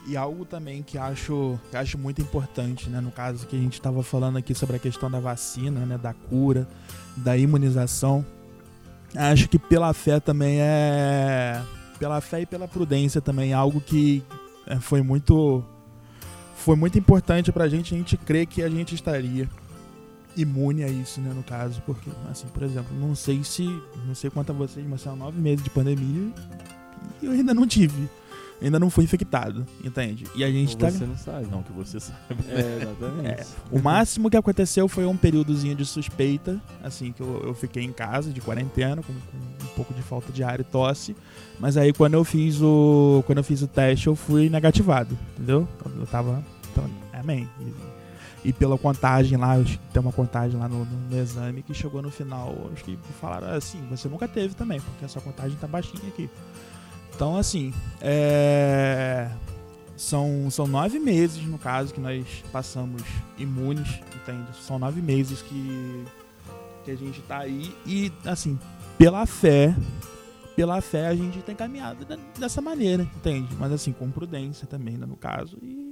e 0.07 0.15
algo 0.15 0.45
também 0.45 0.83
que 0.83 0.97
acho, 0.97 1.59
que 1.71 1.77
acho 1.77 1.97
muito 1.97 2.21
importante, 2.21 2.89
né, 2.89 3.01
no 3.01 3.11
caso 3.11 3.47
que 3.47 3.55
a 3.55 3.59
gente 3.59 3.73
estava 3.73 4.03
falando 4.03 4.37
aqui 4.37 4.53
sobre 4.53 4.75
a 4.75 4.79
questão 4.79 5.09
da 5.09 5.19
vacina, 5.19 5.85
né, 5.85 5.97
da 5.97 6.13
cura, 6.13 6.67
da 7.17 7.35
imunização, 7.35 8.25
acho 9.15 9.47
que 9.47 9.57
pela 9.57 9.93
fé 9.93 10.19
também 10.19 10.59
é 10.59 11.61
pela 11.99 12.19
fé 12.21 12.41
e 12.41 12.45
pela 12.45 12.67
prudência 12.67 13.21
também 13.21 13.51
é 13.51 13.53
algo 13.53 13.79
que 13.79 14.23
é, 14.67 14.75
foi 14.77 15.01
muito 15.01 15.63
foi 16.57 16.75
muito 16.75 16.97
importante 16.97 17.51
pra 17.51 17.67
gente 17.67 17.93
a 17.93 17.97
gente 17.97 18.17
crer 18.17 18.45
que 18.45 18.61
a 18.61 18.69
gente 18.69 18.95
estaria 18.95 19.49
imune 20.35 20.83
a 20.83 20.89
isso, 20.89 21.21
né, 21.21 21.31
no 21.33 21.43
caso, 21.43 21.81
porque 21.85 22.09
assim, 22.29 22.47
por 22.47 22.63
exemplo, 22.63 22.93
não 22.99 23.15
sei 23.15 23.43
se 23.43 23.63
não 24.05 24.13
sei 24.13 24.29
quanto 24.29 24.51
a 24.51 24.53
vocês, 24.53 24.85
mas 24.85 25.01
são 25.01 25.15
nove 25.15 25.39
meses 25.39 25.63
de 25.63 25.69
pandemia 25.69 26.33
e 27.21 27.25
eu 27.25 27.31
ainda 27.31 27.53
não 27.53 27.65
tive 27.65 28.09
ainda 28.61 28.79
não 28.79 28.89
fui 28.89 29.03
infectado, 29.03 29.65
entende? 29.83 30.25
E 30.35 30.43
a 30.43 30.49
gente 30.49 30.73
Ou 30.73 30.79
tá. 30.79 30.89
Você 30.89 31.05
não 31.05 31.17
sabe. 31.17 31.47
Não 31.47 31.63
que 31.63 31.71
você 31.71 31.99
saiba. 31.99 32.43
É, 32.49 32.79
exatamente. 32.81 33.27
É, 33.27 33.45
o 33.71 33.81
máximo 33.81 34.29
que 34.29 34.37
aconteceu 34.37 34.87
foi 34.87 35.05
um 35.05 35.17
períodozinho 35.17 35.75
de 35.75 35.85
suspeita, 35.85 36.59
assim, 36.83 37.11
que 37.11 37.21
eu, 37.21 37.41
eu 37.45 37.53
fiquei 37.53 37.83
em 37.83 37.91
casa, 37.91 38.31
de 38.31 38.41
quarentena, 38.41 39.01
com, 39.01 39.13
com, 39.13 39.65
um 39.65 39.75
pouco 39.75 39.93
de 39.93 40.01
falta 40.01 40.31
de 40.31 40.43
ar 40.43 40.59
e 40.59 40.63
tosse. 40.63 41.15
Mas 41.59 41.77
aí 41.77 41.93
quando 41.93 42.13
eu 42.13 42.23
fiz 42.23 42.61
o. 42.61 43.23
Quando 43.25 43.39
eu 43.39 43.43
fiz 43.43 43.61
o 43.61 43.67
teste, 43.67 44.07
eu 44.07 44.15
fui 44.15 44.49
negativado, 44.49 45.17
entendeu? 45.33 45.67
Eu 45.97 46.07
tava. 46.07 46.43
Então, 46.71 46.89
amém. 47.13 47.49
E, 47.59 48.49
e, 48.49 48.53
pela 48.53 48.77
contagem 48.77 49.37
lá, 49.37 49.55
tem 49.91 50.01
uma 50.01 50.11
contagem 50.11 50.59
lá 50.59 50.67
no, 50.67 50.85
no, 50.85 51.17
exame 51.17 51.63
que 51.63 51.73
chegou 51.73 52.01
no 52.01 52.11
final, 52.11 52.55
acho 52.71 52.83
que 52.83 52.95
falaram 53.19 53.47
assim, 53.47 53.81
você 53.89 54.07
nunca 54.07 54.27
teve 54.27 54.53
também, 54.53 54.79
porque 54.79 55.03
a 55.03 55.07
sua 55.07 55.21
contagem 55.21 55.57
tá 55.57 55.65
baixinha 55.65 56.07
aqui. 56.07 56.29
Então, 57.15 57.37
assim, 57.37 57.73
é... 58.01 59.29
são, 59.95 60.49
são 60.51 60.67
nove 60.67 60.99
meses, 60.99 61.41
no 61.45 61.57
caso, 61.57 61.93
que 61.93 61.99
nós 61.99 62.25
passamos 62.51 63.01
imunes, 63.37 63.87
entende? 64.13 64.47
São 64.61 64.77
nove 64.77 65.01
meses 65.01 65.41
que, 65.41 66.03
que 66.83 66.91
a 66.91 66.95
gente 66.95 67.21
tá 67.21 67.39
aí 67.39 67.73
e, 67.85 68.11
assim, 68.25 68.59
pela 68.97 69.25
fé, 69.25 69.73
pela 70.57 70.81
fé 70.81 71.07
a 71.07 71.15
gente 71.15 71.39
tem 71.39 71.55
caminhado 71.55 72.05
dessa 72.37 72.61
maneira, 72.61 73.03
entende? 73.03 73.55
Mas, 73.57 73.71
assim, 73.71 73.93
com 73.93 74.11
prudência 74.11 74.67
também, 74.67 74.97
né, 74.97 75.05
no 75.05 75.15
caso. 75.15 75.57
E 75.63 75.91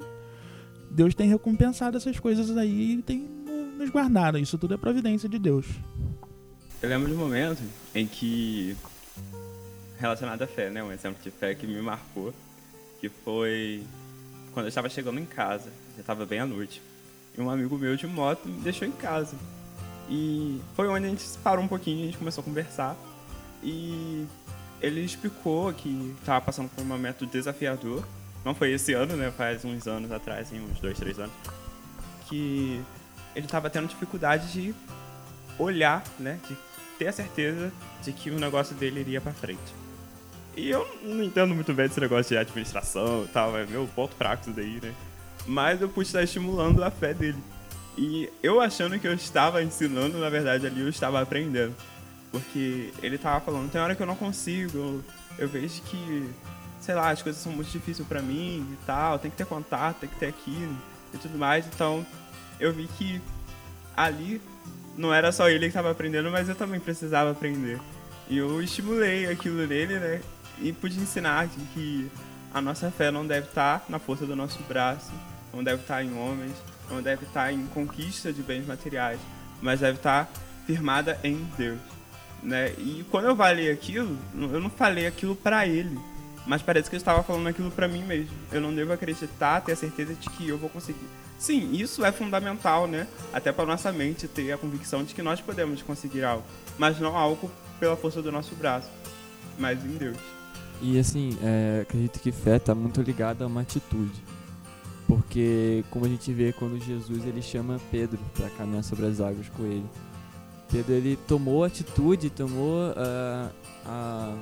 Deus 0.91 1.15
tem 1.15 1.29
recompensado 1.29 1.95
essas 1.95 2.19
coisas 2.19 2.55
aí 2.57 2.95
e 2.95 3.01
tem 3.01 3.29
nos 3.77 3.89
guardado. 3.89 4.37
Isso 4.37 4.57
tudo 4.57 4.73
é 4.73 4.77
providência 4.77 5.29
de 5.29 5.39
Deus. 5.39 5.67
Eu 6.81 6.89
lembro 6.89 7.07
de 7.07 7.15
um 7.15 7.17
momento 7.17 7.63
em 7.95 8.05
que 8.05 8.75
relacionado 10.03 10.41
à 10.41 10.47
fé, 10.47 10.69
né? 10.69 10.83
Um 10.83 10.91
exemplo 10.91 11.23
de 11.23 11.31
fé 11.31 11.55
que 11.55 11.65
me 11.65 11.81
marcou, 11.81 12.33
que 12.99 13.07
foi 13.07 13.83
quando 14.53 14.65
eu 14.65 14.69
estava 14.69 14.89
chegando 14.89 15.17
em 15.17 15.25
casa, 15.25 15.71
já 15.95 16.01
estava 16.01 16.25
bem 16.25 16.39
à 16.39 16.45
noite, 16.45 16.81
e 17.35 17.41
um 17.41 17.49
amigo 17.49 17.77
meu 17.77 17.95
de 17.95 18.05
moto 18.05 18.47
me 18.47 18.59
deixou 18.61 18.87
em 18.87 18.91
casa. 18.91 19.35
E 20.09 20.61
foi 20.75 20.89
onde 20.89 21.05
a 21.05 21.09
gente 21.09 21.25
parou 21.41 21.63
um 21.63 21.67
pouquinho, 21.67 22.03
a 22.03 22.05
gente 22.07 22.17
começou 22.17 22.41
a 22.41 22.45
conversar, 22.45 22.97
e 23.63 24.27
ele 24.81 24.99
explicou 24.99 25.73
que 25.73 26.13
estava 26.19 26.43
passando 26.45 26.69
por 26.69 26.81
um 26.81 26.85
momento 26.85 27.25
desafiador. 27.25 28.05
Não 28.43 28.53
foi 28.53 28.73
esse 28.73 28.91
ano, 28.91 29.15
né? 29.15 29.31
Faz 29.31 29.63
uns 29.63 29.87
anos 29.87 30.11
atrás, 30.11 30.51
uns 30.51 30.79
dois, 30.81 30.99
três 30.99 31.17
anos, 31.17 31.33
que 32.27 32.81
ele 33.33 33.45
estava 33.45 33.69
tendo 33.69 33.87
dificuldade 33.87 34.51
de 34.51 34.75
olhar, 35.57 36.03
né? 36.19 36.37
De 36.47 36.57
ter 36.99 37.07
a 37.07 37.13
certeza 37.13 37.71
de 38.03 38.11
que 38.11 38.29
o 38.29 38.37
negócio 38.37 38.75
dele 38.75 38.99
iria 38.99 39.21
para 39.21 39.31
frente. 39.31 39.82
E 40.55 40.69
eu 40.69 40.87
não 41.01 41.23
entendo 41.23 41.55
muito 41.55 41.73
bem 41.73 41.87
desse 41.87 41.99
negócio 41.99 42.29
de 42.29 42.37
administração 42.37 43.25
e 43.25 43.27
tal, 43.29 43.57
é 43.57 43.65
meu 43.65 43.89
ponto 43.95 44.15
fraco 44.15 44.43
isso 44.43 44.51
daí, 44.51 44.79
né? 44.81 44.93
Mas 45.47 45.81
eu 45.81 45.89
pude 45.89 46.07
estar 46.07 46.21
estimulando 46.21 46.83
a 46.83 46.91
fé 46.91 47.13
dele. 47.13 47.41
E 47.97 48.29
eu 48.41 48.61
achando 48.61 48.97
que 48.99 49.07
eu 49.07 49.13
estava 49.13 49.63
ensinando, 49.63 50.17
na 50.19 50.29
verdade 50.29 50.65
ali 50.65 50.81
eu 50.81 50.89
estava 50.89 51.21
aprendendo. 51.21 51.75
Porque 52.31 52.91
ele 53.01 53.15
estava 53.15 53.39
falando, 53.39 53.71
tem 53.71 53.81
hora 53.81 53.95
que 53.95 54.01
eu 54.01 54.07
não 54.07 54.15
consigo, 54.15 54.77
eu, 54.77 55.03
eu 55.39 55.47
vejo 55.47 55.81
que, 55.83 56.29
sei 56.79 56.95
lá, 56.95 57.09
as 57.11 57.21
coisas 57.21 57.41
são 57.41 57.51
muito 57.51 57.69
difíceis 57.69 58.07
para 58.07 58.21
mim 58.21 58.65
e 58.73 58.85
tal, 58.85 59.19
tem 59.19 59.29
que 59.29 59.37
ter 59.37 59.45
contato, 59.45 59.99
tem 59.99 60.09
que 60.09 60.15
ter 60.15 60.27
aquilo 60.27 60.75
e 61.13 61.17
tudo 61.17 61.37
mais. 61.37 61.65
Então 61.67 62.05
eu 62.59 62.71
vi 62.73 62.87
que 62.97 63.21
ali 63.95 64.41
não 64.97 65.13
era 65.13 65.31
só 65.31 65.49
ele 65.49 65.61
que 65.61 65.65
estava 65.67 65.91
aprendendo, 65.91 66.31
mas 66.31 66.49
eu 66.49 66.55
também 66.55 66.79
precisava 66.79 67.31
aprender. 67.31 67.79
E 68.29 68.37
eu 68.37 68.61
estimulei 68.61 69.27
aquilo 69.27 69.67
nele, 69.67 69.99
né? 69.99 70.21
E 70.59 70.71
pude 70.71 70.99
ensinar 70.99 71.47
que 71.73 72.09
a 72.53 72.61
nossa 72.61 72.91
fé 72.91 73.09
não 73.09 73.25
deve 73.25 73.47
estar 73.47 73.83
na 73.89 73.99
força 73.99 74.25
do 74.25 74.35
nosso 74.35 74.59
braço, 74.63 75.11
não 75.53 75.63
deve 75.63 75.81
estar 75.81 76.03
em 76.03 76.17
homens, 76.17 76.53
não 76.89 77.01
deve 77.01 77.25
estar 77.25 77.51
em 77.51 77.65
conquista 77.67 78.31
de 78.31 78.41
bens 78.41 78.65
materiais, 78.65 79.19
mas 79.61 79.79
deve 79.79 79.97
estar 79.97 80.29
firmada 80.65 81.19
em 81.23 81.47
Deus. 81.57 81.79
Né? 82.41 82.73
E 82.77 83.05
quando 83.09 83.25
eu 83.25 83.35
falei 83.35 83.71
aquilo, 83.71 84.17
eu 84.33 84.59
não 84.59 84.69
falei 84.69 85.07
aquilo 85.07 85.35
para 85.35 85.65
ele, 85.65 85.97
mas 86.45 86.61
parece 86.61 86.89
que 86.89 86.95
eu 86.95 86.97
estava 86.97 87.23
falando 87.23 87.47
aquilo 87.47 87.71
para 87.71 87.87
mim 87.87 88.03
mesmo. 88.03 88.35
Eu 88.51 88.61
não 88.61 88.73
devo 88.73 88.91
acreditar, 88.91 89.61
ter 89.61 89.71
a 89.71 89.75
certeza 89.75 90.13
de 90.13 90.29
que 90.29 90.47
eu 90.47 90.57
vou 90.57 90.69
conseguir. 90.69 91.07
Sim, 91.39 91.73
isso 91.73 92.05
é 92.05 92.11
fundamental, 92.11 92.87
né? 92.87 93.07
Até 93.33 93.51
para 93.51 93.65
nossa 93.65 93.91
mente 93.91 94.27
ter 94.27 94.51
a 94.51 94.57
convicção 94.57 95.03
de 95.03 95.13
que 95.13 95.21
nós 95.21 95.41
podemos 95.41 95.81
conseguir 95.81 96.23
algo, 96.23 96.43
mas 96.77 96.99
não 96.99 97.17
algo 97.17 97.51
pela 97.79 97.95
força 97.95 98.21
do 98.21 98.31
nosso 98.31 98.55
braço, 98.55 98.89
mas 99.57 99.83
em 99.83 99.97
Deus. 99.97 100.17
E 100.85 100.99
assim, 100.99 101.37
é, 101.41 101.79
acredito 101.83 102.19
que 102.19 102.29
fé 102.29 102.57
está 102.57 102.75
muito 102.75 103.01
ligada 103.01 103.45
a 103.45 103.47
uma 103.47 103.61
atitude. 103.61 104.21
Porque, 105.07 105.81
como 105.89 106.05
a 106.05 106.09
gente 106.09 106.33
vê 106.33 106.51
quando 106.51 106.77
Jesus 106.77 107.25
ele 107.25 107.41
chama 107.41 107.79
Pedro 107.89 108.19
para 108.33 108.49
caminhar 108.49 108.83
sobre 108.83 109.05
as 109.05 109.21
águas 109.21 109.47
com 109.47 109.63
ele. 109.63 109.85
Pedro 110.69 110.93
ele 110.93 111.15
tomou 111.25 111.63
atitude, 111.63 112.29
tomou 112.29 112.91
uh, 112.91 114.37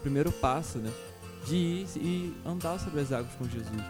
primeiro 0.00 0.30
passo, 0.30 0.78
né? 0.78 0.92
De 1.44 1.56
ir 1.56 1.86
e 1.96 2.34
andar 2.46 2.78
sobre 2.78 3.00
as 3.00 3.12
águas 3.12 3.34
com 3.34 3.44
Jesus. 3.44 3.82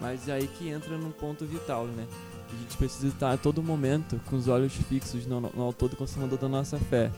Mas 0.00 0.28
é 0.28 0.32
aí 0.32 0.48
que 0.48 0.68
entra 0.70 0.98
num 0.98 1.12
ponto 1.12 1.46
vital, 1.46 1.86
né? 1.86 2.04
A 2.52 2.56
gente 2.62 2.76
precisa 2.76 3.06
estar 3.06 3.32
a 3.32 3.36
todo 3.36 3.62
momento 3.62 4.20
com 4.28 4.34
os 4.34 4.48
olhos 4.48 4.74
fixos 4.74 5.24
no, 5.24 5.40
no 5.40 5.62
autor 5.62 5.90
e 5.92 5.96
consumador 5.96 6.36
da 6.36 6.48
nossa 6.48 6.78
fé. 6.78 7.12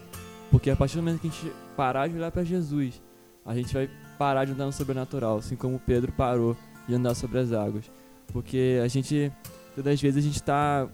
Porque 0.50 0.70
a 0.70 0.76
partir 0.76 0.96
do 0.96 1.02
momento 1.02 1.22
que 1.22 1.28
a 1.28 1.30
gente 1.30 1.52
parar 1.74 2.06
de 2.06 2.16
olhar 2.16 2.30
para 2.30 2.44
Jesus, 2.44 3.00
a 3.44 3.54
gente 3.54 3.72
vai 3.72 3.88
parar 4.18 4.44
de 4.44 4.52
andar 4.52 4.66
no 4.66 4.72
sobrenatural, 4.72 5.38
assim 5.38 5.56
como 5.56 5.78
Pedro 5.78 6.12
parou 6.12 6.56
de 6.88 6.94
andar 6.94 7.14
sobre 7.14 7.38
as 7.38 7.52
águas. 7.52 7.90
Porque 8.28 8.80
a 8.82 8.88
gente, 8.88 9.30
todas 9.74 9.94
as 9.94 10.00
vezes, 10.00 10.18
a 10.18 10.26
gente 10.26 10.36
está 10.36 10.88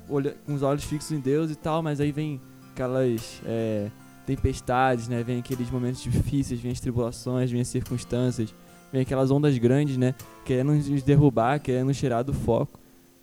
com 0.45 0.55
os 0.55 0.63
olhos 0.63 0.85
fixos 0.85 1.13
em 1.13 1.21
Deus 1.21 1.51
e 1.51 1.55
tal, 1.55 1.83
mas 1.83 2.01
aí 2.01 2.11
vem 2.13 2.41
aquelas 2.73 3.41
é, 3.45 3.91
tempestades, 4.27 5.09
né? 5.09 5.23
Vem 5.23 5.39
aqueles 5.39 5.71
momentos 5.71 6.03
difíceis, 6.03 6.61
vem 6.61 6.73
as 6.73 6.81
tribulações, 6.81 7.51
vem 7.51 7.61
as 7.61 7.69
circunstâncias, 7.69 8.55
vem 8.93 9.03
aquelas 9.03 9.31
ondas 9.31 9.57
grandes, 9.59 9.97
né? 9.97 10.15
Querendo 10.45 10.73
nos 10.73 11.03
derrubar, 11.03 11.61
querendo 11.61 11.89
nos 11.89 11.99
tirar 11.99 12.23
do 12.23 12.33
foco. 12.33 12.79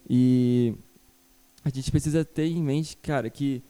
E 0.10 0.74
a 1.64 1.70
gente 1.70 1.92
precisa 1.92 2.24
ter 2.24 2.46
em 2.46 2.64
mente, 2.64 2.96
cara, 2.98 3.30
que 3.30 3.62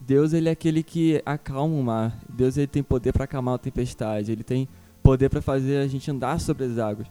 Deus 0.00 0.32
ele 0.32 0.48
é 0.48 0.52
aquele 0.52 0.82
que 0.82 1.22
acalma 1.24 1.74
o 1.74 1.82
mar. 1.82 2.18
Deus 2.28 2.56
ele 2.56 2.66
tem 2.66 2.82
poder 2.82 3.12
para 3.12 3.24
acalmar 3.24 3.54
a 3.54 3.58
tempestade. 3.58 4.32
Ele 4.32 4.42
tem 4.42 4.68
poder 5.02 5.28
para 5.28 5.42
fazer 5.42 5.78
a 5.78 5.86
gente 5.86 6.10
andar 6.10 6.40
sobre 6.40 6.64
as 6.64 6.78
águas. 6.78 7.08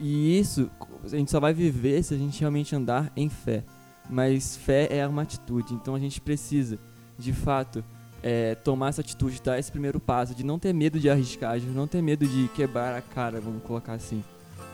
E 0.00 0.38
isso 0.38 0.70
a 1.04 1.08
gente 1.08 1.30
só 1.30 1.38
vai 1.38 1.54
viver 1.54 2.02
se 2.02 2.14
a 2.14 2.16
gente 2.16 2.40
realmente 2.40 2.74
andar 2.74 3.12
em 3.16 3.28
fé. 3.28 3.62
Mas 4.08 4.56
fé 4.56 4.88
é 4.90 5.06
uma 5.06 5.22
atitude. 5.22 5.74
Então 5.74 5.94
a 5.94 5.98
gente 5.98 6.20
precisa, 6.20 6.78
de 7.18 7.32
fato, 7.32 7.84
é, 8.22 8.54
tomar 8.56 8.88
essa 8.88 9.00
atitude, 9.00 9.40
dar 9.42 9.58
esse 9.58 9.70
primeiro 9.70 10.00
passo, 10.00 10.34
de 10.34 10.44
não 10.44 10.58
ter 10.58 10.72
medo 10.72 10.98
de 10.98 11.08
arriscar, 11.08 11.58
de 11.58 11.66
não 11.66 11.86
ter 11.86 12.02
medo 12.02 12.26
de 12.26 12.48
quebrar 12.48 12.96
a 12.96 13.00
cara, 13.00 13.40
vamos 13.40 13.62
colocar 13.62 13.92
assim. 13.92 14.22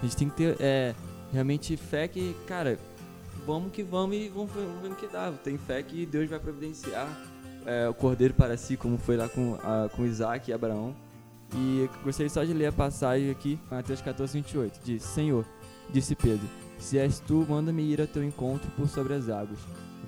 A 0.00 0.04
gente 0.04 0.16
tem 0.16 0.28
que 0.28 0.36
ter 0.36 0.56
é, 0.60 0.94
realmente 1.32 1.76
fé 1.76 2.08
que, 2.08 2.34
cara, 2.46 2.78
vamos 3.46 3.72
que 3.72 3.82
vamos 3.82 4.16
e 4.16 4.28
vamos 4.28 4.50
ver 4.52 4.88
no 4.88 4.96
que 4.96 5.06
dá. 5.06 5.32
Tem 5.32 5.58
fé 5.58 5.82
que 5.82 6.06
Deus 6.06 6.28
vai 6.28 6.38
providenciar 6.38 7.08
é, 7.66 7.88
o 7.88 7.94
cordeiro 7.94 8.34
para 8.34 8.56
si, 8.56 8.76
como 8.76 8.98
foi 8.98 9.16
lá 9.16 9.28
com, 9.28 9.54
a, 9.62 9.88
com 9.88 10.04
Isaac 10.04 10.50
e 10.50 10.54
Abraão. 10.54 10.94
E 11.54 11.88
gostaria 12.02 12.30
só 12.30 12.44
de 12.44 12.52
ler 12.52 12.66
a 12.66 12.72
passagem 12.72 13.30
aqui, 13.30 13.58
Mateus 13.70 14.00
14, 14.00 14.32
28. 14.32 14.80
Diz: 14.82 15.02
Senhor, 15.02 15.44
disse 15.90 16.14
Pedro, 16.14 16.48
se 16.78 16.98
és 16.98 17.20
tu, 17.20 17.46
manda-me 17.48 17.82
ir 17.82 18.00
ao 18.00 18.06
teu 18.06 18.24
encontro 18.24 18.70
por 18.76 18.88
sobre 18.88 19.14
as 19.14 19.28
águas. 19.28 19.58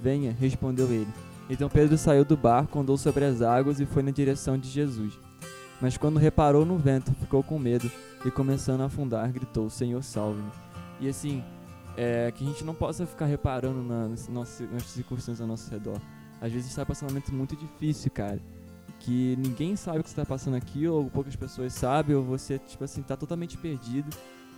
Venha, 0.03 0.33
respondeu 0.33 0.91
ele. 0.91 1.13
Então 1.49 1.69
Pedro 1.69 1.99
saiu 1.99 2.25
do 2.25 2.37
barco, 2.37 2.79
andou 2.79 2.97
sobre 2.97 3.25
as 3.25 3.43
águas 3.43 3.79
e 3.79 3.87
foi 3.87 4.03
na 4.03 4.11
direção 4.11 4.59
de 4.59 4.69
Jesus. 4.69 5.19
Mas 5.81 5.97
quando 5.97 6.19
reparou 6.19 6.65
no 6.65 6.79
vento, 6.79 7.13
ficou 7.15 7.43
com 7.43 7.59
medo 7.59 7.91
e, 8.25 8.31
começando 8.31 8.81
a 8.81 8.87
afundar, 8.87 9.31
gritou: 9.31 9.69
Senhor, 9.69 10.03
salve-me. 10.03 10.51
E 11.01 11.09
assim, 11.09 11.45
é, 11.97 12.33
que 12.33 12.45
a 12.45 12.47
gente 12.47 12.65
não 12.65 12.75
possa 12.75 13.07
ficar 13.07 13.27
reparando 13.27 13.83
na, 13.83 14.09
nas, 14.09 14.29
nas 14.29 14.85
circunstâncias 14.85 15.41
ao 15.41 15.47
nosso 15.47 15.71
redor. 15.71 16.01
Às 16.41 16.53
vezes 16.53 16.69
está 16.69 16.85
passando 16.85 17.11
um 17.11 17.13
momento 17.13 17.35
muito 17.35 17.57
difícil, 17.57 18.11
cara. 18.11 18.41
Que 19.05 19.37
ninguém 19.37 19.77
sabe 19.77 19.99
o 19.99 20.03
que 20.03 20.09
está 20.09 20.25
passando 20.25 20.57
aqui, 20.57 20.89
ou 20.89 21.11
poucas 21.11 21.37
pessoas 21.37 21.75
sabem, 21.75 22.17
ou 22.17 22.25
você, 22.25 22.59
tipo 22.59 22.83
assim, 22.83 23.03
tá 23.03 23.15
totalmente 23.15 23.59
perdido. 23.59 24.09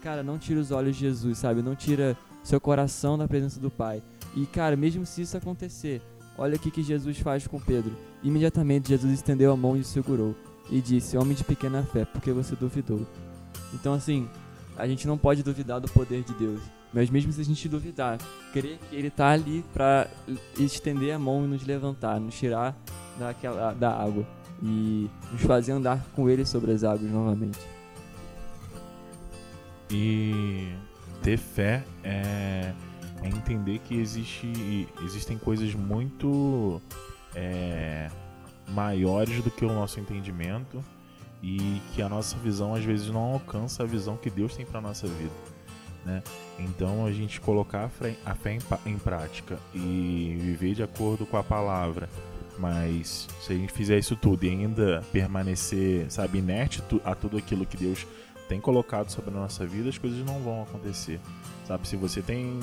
Cara, 0.00 0.22
não 0.22 0.38
tira 0.38 0.60
os 0.60 0.70
olhos 0.70 0.94
de 0.94 1.02
Jesus, 1.02 1.38
sabe? 1.38 1.62
Não 1.62 1.74
tira 1.74 2.16
seu 2.44 2.60
coração 2.60 3.18
da 3.18 3.26
presença 3.26 3.58
do 3.58 3.72
Pai. 3.72 4.00
E, 4.36 4.46
cara, 4.46 4.76
mesmo 4.76 5.04
se 5.04 5.22
isso 5.22 5.36
acontecer, 5.36 6.00
olha 6.38 6.54
o 6.54 6.58
que 6.60 6.80
Jesus 6.80 7.18
faz 7.18 7.48
com 7.48 7.58
Pedro. 7.58 7.92
Imediatamente 8.22 8.88
Jesus 8.88 9.14
estendeu 9.14 9.50
a 9.50 9.56
mão 9.56 9.76
e 9.76 9.80
o 9.80 9.84
segurou. 9.84 10.32
E 10.70 10.80
disse: 10.80 11.16
Homem 11.16 11.36
de 11.36 11.42
pequena 11.42 11.82
fé, 11.82 12.04
porque 12.04 12.30
você 12.30 12.54
duvidou? 12.54 13.04
Então, 13.74 13.94
assim, 13.94 14.28
a 14.76 14.86
gente 14.86 15.08
não 15.08 15.18
pode 15.18 15.42
duvidar 15.42 15.80
do 15.80 15.88
poder 15.88 16.22
de 16.22 16.34
Deus. 16.34 16.60
Mas 16.94 17.10
mesmo 17.10 17.32
se 17.32 17.40
a 17.40 17.44
gente 17.44 17.68
duvidar, 17.68 18.16
crer 18.52 18.78
que 18.88 18.94
ele 18.94 19.08
está 19.08 19.30
ali 19.30 19.64
para 19.74 20.08
estender 20.56 21.12
a 21.12 21.18
mão 21.18 21.44
e 21.44 21.48
nos 21.48 21.66
levantar, 21.66 22.20
nos 22.20 22.36
tirar 22.36 22.76
daquela, 23.18 23.72
da 23.72 23.90
água 23.90 24.36
e 24.62 25.10
nos 25.32 25.42
fazer 25.42 25.72
andar 25.72 26.04
com 26.14 26.28
ele 26.28 26.44
sobre 26.44 26.72
as 26.72 26.84
águas 26.84 27.10
novamente. 27.10 27.58
E 29.90 30.72
ter 31.22 31.36
fé 31.36 31.84
é, 32.02 32.72
é 33.22 33.28
entender 33.28 33.78
que 33.80 33.94
existe, 33.94 34.88
existem 35.04 35.38
coisas 35.38 35.74
muito 35.74 36.81
é, 37.35 38.11
maiores 38.68 39.42
do 39.42 39.50
que 39.50 39.64
o 39.64 39.72
nosso 39.72 40.00
entendimento 40.00 40.83
e 41.42 41.81
que 41.94 42.02
a 42.02 42.09
nossa 42.09 42.37
visão 42.38 42.74
às 42.74 42.85
vezes 42.85 43.09
não 43.09 43.35
alcança 43.35 43.83
a 43.83 43.87
visão 43.87 44.16
que 44.16 44.31
Deus 44.31 44.57
tem 44.57 44.66
para 44.66 44.81
nossa 44.81 45.07
vida. 45.07 45.35
Né? 46.04 46.22
Então 46.59 47.04
a 47.04 47.12
gente 47.12 47.40
colocar 47.40 47.85
a 47.85 48.35
fé, 48.35 48.59
em, 48.87 48.98
prática 48.98 49.59
e 49.74 50.37
viver 50.40 50.74
de 50.74 50.83
acordo 50.83 51.26
com 51.26 51.37
a 51.37 51.42
palavra, 51.42 52.09
mas 52.59 53.29
se 53.40 53.53
a 53.53 53.57
gente 53.57 53.73
fizer 53.73 53.99
isso 53.99 54.16
tudo 54.16 54.45
e 54.45 54.51
ainda 54.51 55.03
permanecer, 55.12 56.11
sabe, 56.11 56.38
inerte 56.38 56.83
a 57.05 57.14
tudo 57.14 57.37
aquilo 57.37 57.66
que 57.66 57.77
Deus 57.77 58.07
tem 58.49 58.61
colocado 58.61 59.11
sobre 59.11 59.31
a 59.31 59.35
nossa 59.35 59.66
vida, 59.66 59.88
as 59.88 59.99
coisas 59.99 60.25
não 60.25 60.40
vão 60.40 60.62
acontecer. 60.62 61.21
Sabe, 61.66 61.87
se 61.87 61.97
você 61.97 62.23
tem 62.23 62.61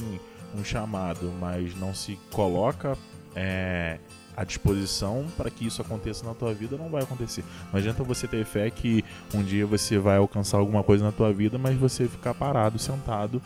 um 0.56 0.64
chamado, 0.64 1.32
mas 1.40 1.76
não 1.78 1.94
se 1.94 2.18
coloca 2.32 2.98
é, 3.36 4.00
à 4.36 4.44
disposição 4.44 5.26
para 5.36 5.50
que 5.50 5.66
isso 5.66 5.82
aconteça 5.82 6.26
na 6.26 6.34
tua 6.34 6.54
vida, 6.54 6.78
não 6.78 6.90
vai 6.90 7.04
acontecer. 7.04 7.44
Não 7.72 7.80
adianta 7.80 8.04
você 8.04 8.28
ter 8.28 8.46
fé 8.46 8.70
que 8.70 9.04
um 9.34 9.44
dia 9.44 9.66
você 9.66 9.98
vai 9.98 10.18
alcançar 10.18 10.58
alguma 10.58 10.84
coisa 10.84 11.04
na 11.04 11.12
tua 11.12 11.34
vida, 11.34 11.58
mas 11.58 11.78
você 11.78 12.08
ficar 12.08 12.34
parado, 12.34 12.80
sentado, 12.80 13.42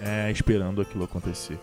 é, 0.00 0.30
esperando 0.30 0.80
aquilo 0.80 1.04
acontecer. 1.04 1.58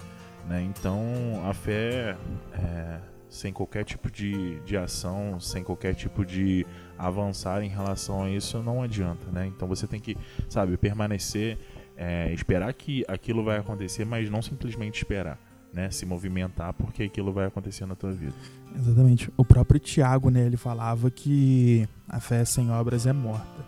Né? 0.48 0.64
Então, 0.64 1.02
a 1.48 1.54
fé, 1.54 2.16
é, 2.54 2.98
sem 3.32 3.54
qualquer 3.54 3.86
tipo 3.86 4.12
de, 4.12 4.60
de 4.60 4.76
ação, 4.76 5.40
sem 5.40 5.64
qualquer 5.64 5.96
tipo 5.96 6.26
de 6.26 6.68
avançar 6.98 7.64
em 7.64 7.70
relação 7.70 8.24
a 8.24 8.30
isso, 8.30 8.62
não 8.62 8.84
adianta. 8.84 9.32
Né? 9.32 9.48
Então, 9.48 9.68
você 9.70 9.88
tem 9.88 10.02
que, 10.02 10.18
sabe, 10.50 10.76
permanecer, 10.76 11.58
é, 11.96 12.32
esperar 12.34 12.72
que 12.74 13.06
aquilo 13.08 13.42
vai 13.42 13.58
acontecer, 13.58 14.04
mas 14.04 14.30
não 14.30 14.42
simplesmente 14.42 14.98
esperar 14.98 15.40
né, 15.74 15.90
se 15.90 16.06
movimentar, 16.06 16.74
porque 16.74 17.04
aquilo 17.04 17.32
vai 17.32 17.46
acontecer 17.46 17.86
na 17.86 17.96
tua 17.96 18.12
vida. 18.12 18.34
Exatamente. 18.76 19.32
O 19.38 19.46
próprio 19.46 19.80
Tiago, 19.80 20.30
né, 20.30 20.46
ele 20.46 20.58
falava 20.58 21.10
que 21.10 21.88
a 22.10 22.20
fé 22.20 22.44
sem 22.44 22.70
obras 22.70 23.06
é 23.08 23.14
morta. 23.14 23.64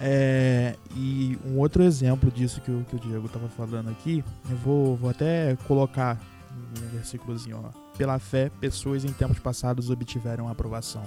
É, 0.00 0.74
e 0.94 1.38
um 1.44 1.58
outro 1.58 1.82
exemplo 1.82 2.30
disso 2.30 2.62
que 2.62 2.70
o, 2.70 2.82
que 2.84 2.96
o 2.96 2.98
Diego 2.98 3.26
estava 3.26 3.48
falando 3.48 3.90
aqui, 3.90 4.24
eu 4.48 4.56
vou, 4.56 4.96
vou 4.96 5.10
até 5.10 5.54
colocar 5.66 6.18
um 6.56 6.88
versículozinho. 6.88 7.72
Pela 7.96 8.18
fé, 8.18 8.50
pessoas 8.60 9.04
em 9.04 9.12
tempos 9.12 9.38
passados 9.38 9.90
obtiveram 9.90 10.48
aprovação. 10.48 11.04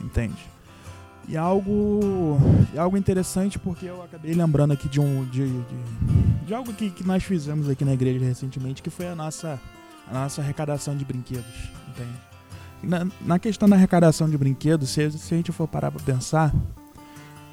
Entende? 0.00 0.56
E 1.28 1.36
algo, 1.36 2.38
algo 2.76 2.96
interessante 2.96 3.58
porque 3.58 3.86
eu 3.86 4.00
acabei 4.02 4.32
lembrando 4.32 4.72
aqui 4.72 4.88
de 4.88 5.00
um 5.00 5.24
de, 5.24 5.48
de, 5.48 6.46
de 6.46 6.54
algo 6.54 6.72
que, 6.72 6.88
que 6.90 7.04
nós 7.04 7.24
fizemos 7.24 7.68
aqui 7.68 7.84
na 7.84 7.94
igreja 7.94 8.24
recentemente, 8.24 8.80
que 8.80 8.90
foi 8.90 9.08
a 9.08 9.16
nossa, 9.16 9.60
a 10.08 10.14
nossa 10.14 10.40
arrecadação 10.40 10.96
de 10.96 11.04
brinquedos, 11.04 11.70
entende? 11.88 12.16
Na, 12.80 13.08
na 13.22 13.38
questão 13.40 13.68
da 13.68 13.74
arrecadação 13.74 14.30
de 14.30 14.38
brinquedos, 14.38 14.90
se, 14.90 15.10
se 15.10 15.34
a 15.34 15.36
gente 15.36 15.50
for 15.50 15.66
parar 15.66 15.90
para 15.90 16.00
pensar, 16.02 16.54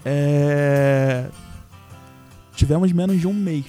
é, 0.05 1.27
tivemos 2.55 2.91
menos 2.91 3.19
de 3.19 3.27
um 3.27 3.33
mês 3.33 3.65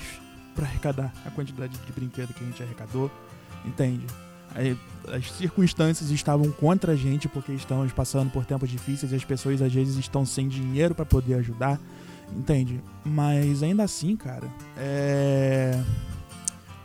para 0.55 0.67
arrecadar 0.67 1.15
a 1.25 1.31
quantidade 1.31 1.79
de 1.79 1.93
brinquedo 1.93 2.35
que 2.35 2.45
a 2.45 2.47
gente 2.47 2.63
arrecadou, 2.63 3.11
entende? 3.65 4.07
as 5.13 5.33
circunstâncias 5.33 6.11
estavam 6.11 6.51
contra 6.51 6.93
a 6.93 6.97
gente 6.97 7.29
porque 7.29 7.53
estamos 7.53 7.93
passando 7.93 8.31
por 8.31 8.45
tempos 8.45 8.71
difíceis 8.71 9.13
e 9.13 9.17
as 9.17 9.25
pessoas 9.25 9.61
às 9.61 9.73
vezes 9.73 9.97
estão 9.97 10.25
sem 10.25 10.49
dinheiro 10.49 10.95
para 10.95 11.05
poder 11.05 11.35
ajudar, 11.35 11.81
entende? 12.33 12.81
Mas 13.05 13.63
ainda 13.63 13.83
assim, 13.83 14.17
cara, 14.17 14.49
é... 14.77 15.83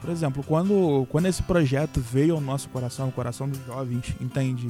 Por 0.02 0.10
exemplo, 0.10 0.44
quando, 0.44 1.06
quando 1.10 1.26
esse 1.26 1.44
projeto 1.44 2.00
veio 2.00 2.34
ao 2.34 2.42
nosso 2.42 2.70
coração, 2.70 3.08
ao 3.08 3.12
coração 3.12 3.50
dos 3.50 3.64
jovens, 3.66 4.16
entende? 4.20 4.70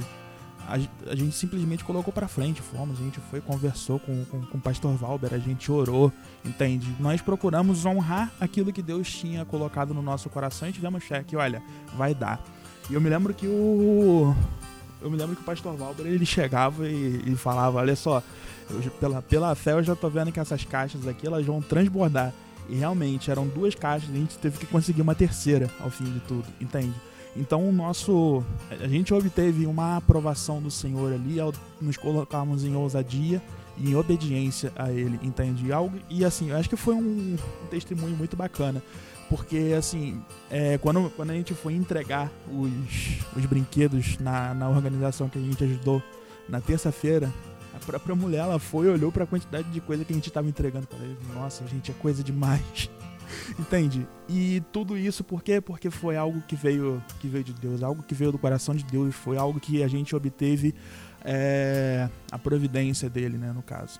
A, 0.69 1.11
a 1.11 1.15
gente 1.15 1.35
simplesmente 1.35 1.83
colocou 1.83 2.13
para 2.13 2.27
frente, 2.27 2.61
fomos, 2.61 2.99
a 2.99 3.03
gente 3.03 3.19
foi, 3.31 3.41
conversou 3.41 3.99
com, 3.99 4.23
com, 4.25 4.41
com 4.41 4.57
o 4.57 4.61
pastor 4.61 4.95
Valber, 4.95 5.33
a 5.33 5.39
gente 5.39 5.71
orou, 5.71 6.11
entende? 6.45 6.87
Nós 6.99 7.21
procuramos 7.21 7.85
honrar 7.85 8.31
aquilo 8.39 8.71
que 8.71 8.81
Deus 8.81 9.11
tinha 9.11 9.43
colocado 9.45 9.93
no 9.93 10.01
nosso 10.01 10.29
coração 10.29 10.69
e 10.69 10.71
tivemos 10.71 11.03
fé 11.03 11.23
que, 11.23 11.35
olha, 11.35 11.61
vai 11.97 12.13
dar. 12.13 12.39
E 12.89 12.93
eu 12.93 13.01
me 13.01 13.09
lembro 13.09 13.33
que 13.33 13.47
o. 13.47 14.35
Eu 15.01 15.09
me 15.09 15.17
lembro 15.17 15.35
que 15.35 15.41
o 15.41 15.45
pastor 15.45 15.75
Valber 15.77 16.07
ele 16.07 16.25
chegava 16.25 16.87
e, 16.87 17.23
e 17.25 17.35
falava: 17.35 17.77
Olha 17.77 17.95
só, 17.95 18.21
eu, 18.69 18.91
pela, 18.91 19.21
pela 19.21 19.55
fé 19.55 19.73
eu 19.73 19.83
já 19.83 19.95
tô 19.95 20.09
vendo 20.09 20.31
que 20.31 20.39
essas 20.39 20.63
caixas 20.65 21.07
aqui 21.07 21.27
elas 21.27 21.45
vão 21.45 21.61
transbordar. 21.61 22.33
E 22.67 22.75
realmente 22.75 23.31
eram 23.31 23.47
duas 23.47 23.73
caixas 23.73 24.09
e 24.09 24.13
a 24.13 24.15
gente 24.15 24.37
teve 24.37 24.59
que 24.59 24.65
conseguir 24.65 25.01
uma 25.01 25.15
terceira 25.15 25.69
ao 25.79 25.89
fim 25.89 26.05
de 26.05 26.19
tudo, 26.21 26.45
entende? 26.61 26.93
Então 27.35 27.67
o 27.67 27.71
nosso. 27.71 28.43
A 28.71 28.87
gente 28.87 29.13
obteve 29.13 29.65
uma 29.65 29.97
aprovação 29.97 30.61
do 30.61 30.71
Senhor 30.71 31.13
ali 31.13 31.39
ao 31.39 31.53
nos 31.79 31.97
colocarmos 31.97 32.63
em 32.63 32.75
ousadia 32.75 33.41
e 33.77 33.91
em 33.91 33.95
obediência 33.95 34.71
a 34.75 34.91
Ele, 34.91 35.19
entende? 35.23 35.71
Algo, 35.71 35.97
e 36.09 36.25
assim, 36.25 36.49
eu 36.49 36.57
acho 36.57 36.67
que 36.69 36.75
foi 36.75 36.95
um, 36.95 37.37
um 37.63 37.67
testemunho 37.69 38.15
muito 38.15 38.35
bacana. 38.35 38.83
Porque, 39.29 39.75
assim, 39.77 40.19
é, 40.49 40.79
quando, 40.79 41.07
quando 41.11 41.29
a 41.29 41.33
gente 41.35 41.53
foi 41.53 41.73
entregar 41.73 42.31
os, 42.51 42.71
os 43.37 43.45
brinquedos 43.45 44.17
na, 44.17 44.55
na 44.55 44.67
organização 44.67 45.29
que 45.29 45.37
a 45.37 45.41
gente 45.41 45.63
ajudou 45.63 46.01
na 46.49 46.59
terça-feira, 46.59 47.31
A 47.75 47.79
própria 47.79 48.15
mulher, 48.15 48.39
ela 48.39 48.59
foi 48.59 48.89
olhou 48.89 49.11
para 49.11 49.23
a 49.23 49.27
quantidade 49.27 49.69
de 49.69 49.79
coisa 49.79 50.03
que 50.03 50.11
a 50.11 50.15
gente 50.15 50.27
estava 50.27 50.47
entregando 50.47 50.87
ele. 50.93 51.17
Nossa, 51.33 51.65
gente, 51.67 51.91
é 51.91 51.93
coisa 51.93 52.23
demais. 52.23 52.89
Entende? 53.57 54.07
E 54.27 54.61
tudo 54.71 54.97
isso 54.97 55.23
por 55.23 55.43
quê? 55.43 55.59
Porque 55.61 55.89
foi 55.89 56.17
algo 56.17 56.41
que 56.47 56.55
veio, 56.55 57.03
que 57.19 57.27
veio 57.27 57.43
de 57.43 57.53
Deus, 57.53 57.83
algo 57.83 58.03
que 58.03 58.13
veio 58.13 58.31
do 58.31 58.37
coração 58.37 58.75
de 58.75 58.83
Deus, 58.83 59.15
foi 59.15 59.37
algo 59.37 59.59
que 59.59 59.83
a 59.83 59.87
gente 59.87 60.15
obteve 60.15 60.73
é, 61.23 62.09
a 62.31 62.37
providência 62.37 63.09
dele, 63.09 63.37
né, 63.37 63.51
no 63.51 63.61
caso. 63.61 63.99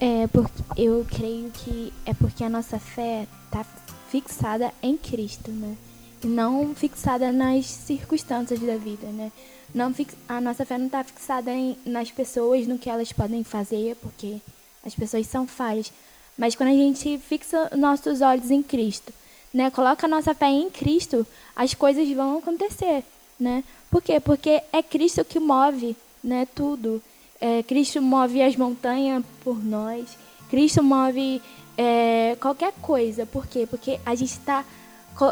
É 0.00 0.26
porque 0.26 0.62
eu 0.76 1.06
creio 1.08 1.50
que 1.50 1.92
é 2.04 2.12
porque 2.12 2.42
a 2.42 2.48
nossa 2.48 2.78
fé 2.78 3.26
está 3.44 3.64
fixada 4.10 4.72
em 4.82 4.96
Cristo, 4.96 5.50
né? 5.50 5.76
E 6.24 6.26
não 6.26 6.74
fixada 6.74 7.32
nas 7.32 7.66
circunstâncias 7.66 8.60
da 8.60 8.76
vida, 8.76 9.06
né? 9.08 9.30
Não 9.74 9.92
fix... 9.94 10.14
A 10.28 10.40
nossa 10.40 10.64
fé 10.66 10.76
não 10.76 10.86
está 10.86 11.02
fixada 11.02 11.50
em, 11.52 11.76
nas 11.86 12.10
pessoas, 12.10 12.66
no 12.66 12.78
que 12.78 12.90
elas 12.90 13.12
podem 13.12 13.42
fazer, 13.42 13.96
porque 13.96 14.38
as 14.84 14.94
pessoas 14.94 15.26
são 15.26 15.46
falhas. 15.46 15.92
Mas 16.36 16.54
quando 16.54 16.70
a 16.70 16.72
gente 16.72 17.18
fixa 17.18 17.70
nossos 17.76 18.20
olhos 18.20 18.50
em 18.50 18.62
Cristo, 18.62 19.12
né, 19.52 19.70
coloca 19.70 20.06
a 20.06 20.08
nossa 20.08 20.34
fé 20.34 20.46
em 20.46 20.70
Cristo, 20.70 21.26
as 21.54 21.74
coisas 21.74 22.08
vão 22.10 22.38
acontecer, 22.38 23.04
né? 23.38 23.62
Por 23.90 24.02
quê? 24.02 24.18
Porque 24.18 24.62
é 24.72 24.82
Cristo 24.82 25.24
que 25.24 25.38
move, 25.38 25.94
né, 26.24 26.46
tudo. 26.54 27.02
É, 27.40 27.62
Cristo 27.62 28.00
move 28.00 28.40
as 28.40 28.56
montanhas 28.56 29.22
por 29.44 29.62
nós. 29.62 30.16
Cristo 30.48 30.82
move 30.82 31.42
é, 31.76 32.36
qualquer 32.40 32.72
coisa. 32.80 33.26
Por 33.26 33.46
quê? 33.46 33.66
Porque 33.68 34.00
a 34.06 34.14
gente 34.14 34.30
está 34.30 34.64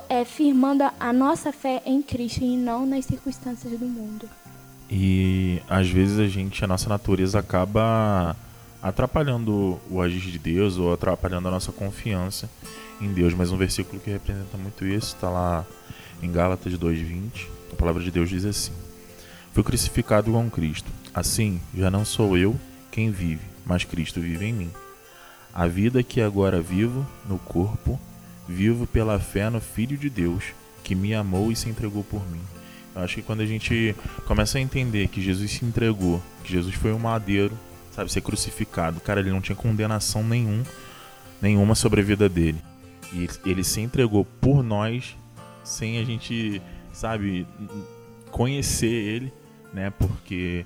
é, 0.08 0.24
firmando 0.24 0.84
a 0.98 1.12
nossa 1.12 1.52
fé 1.52 1.82
em 1.86 2.02
Cristo 2.02 2.44
e 2.44 2.56
não 2.56 2.84
nas 2.84 3.06
circunstâncias 3.06 3.78
do 3.78 3.86
mundo. 3.86 4.28
E 4.90 5.62
às 5.68 5.88
vezes 5.88 6.18
a 6.18 6.26
gente, 6.26 6.64
a 6.64 6.66
nossa 6.66 6.88
natureza 6.88 7.38
acaba 7.38 8.36
atrapalhando 8.82 9.80
o 9.90 10.00
agir 10.00 10.20
de 10.20 10.38
Deus 10.38 10.76
ou 10.76 10.92
atrapalhando 10.92 11.48
a 11.48 11.50
nossa 11.50 11.72
confiança 11.72 12.48
em 13.00 13.12
Deus. 13.12 13.34
Mas 13.34 13.52
um 13.52 13.56
versículo 13.56 14.00
que 14.00 14.10
representa 14.10 14.56
muito 14.56 14.86
isso 14.86 15.14
está 15.14 15.28
lá 15.28 15.64
em 16.22 16.30
Gálatas 16.30 16.72
2:20. 16.76 17.48
A 17.72 17.76
palavra 17.76 18.02
de 18.02 18.10
Deus 18.10 18.28
diz 18.28 18.44
assim: 18.44 18.72
Fui 19.52 19.62
crucificado 19.62 20.32
com 20.32 20.50
Cristo. 20.50 20.90
Assim, 21.12 21.60
já 21.74 21.90
não 21.90 22.04
sou 22.04 22.36
eu 22.36 22.58
quem 22.90 23.10
vive, 23.10 23.44
mas 23.64 23.84
Cristo 23.84 24.20
vive 24.20 24.46
em 24.46 24.52
mim. 24.52 24.70
A 25.52 25.66
vida 25.66 26.02
que 26.02 26.20
agora 26.20 26.60
vivo 26.60 27.04
no 27.28 27.38
corpo, 27.38 27.98
vivo 28.48 28.86
pela 28.86 29.18
fé 29.18 29.50
no 29.50 29.60
Filho 29.60 29.96
de 29.96 30.08
Deus, 30.08 30.44
que 30.84 30.94
me 30.94 31.12
amou 31.12 31.50
e 31.50 31.56
se 31.56 31.68
entregou 31.68 32.04
por 32.04 32.24
mim. 32.30 32.40
Eu 32.94 33.02
acho 33.02 33.16
que 33.16 33.22
quando 33.22 33.40
a 33.40 33.46
gente 33.46 33.94
começa 34.26 34.58
a 34.58 34.60
entender 34.60 35.08
que 35.08 35.20
Jesus 35.20 35.50
se 35.50 35.64
entregou, 35.64 36.22
que 36.44 36.52
Jesus 36.52 36.74
foi 36.74 36.92
um 36.92 36.98
madeiro 36.98 37.56
sabe, 38.00 38.12
ser 38.12 38.20
crucificado. 38.22 39.00
Cara, 39.00 39.20
ele 39.20 39.30
não 39.30 39.40
tinha 39.40 39.56
condenação 39.56 40.24
nenhum, 40.24 40.62
nenhuma 41.40 41.74
sobre 41.74 42.00
a 42.00 42.04
vida 42.04 42.28
dele. 42.28 42.60
E 43.12 43.28
ele 43.44 43.62
se 43.62 43.80
entregou 43.80 44.24
por 44.24 44.62
nós, 44.62 45.16
sem 45.62 45.98
a 45.98 46.04
gente, 46.04 46.62
sabe, 46.92 47.46
conhecer 48.30 48.86
ele, 48.86 49.32
né? 49.72 49.90
Porque 49.90 50.64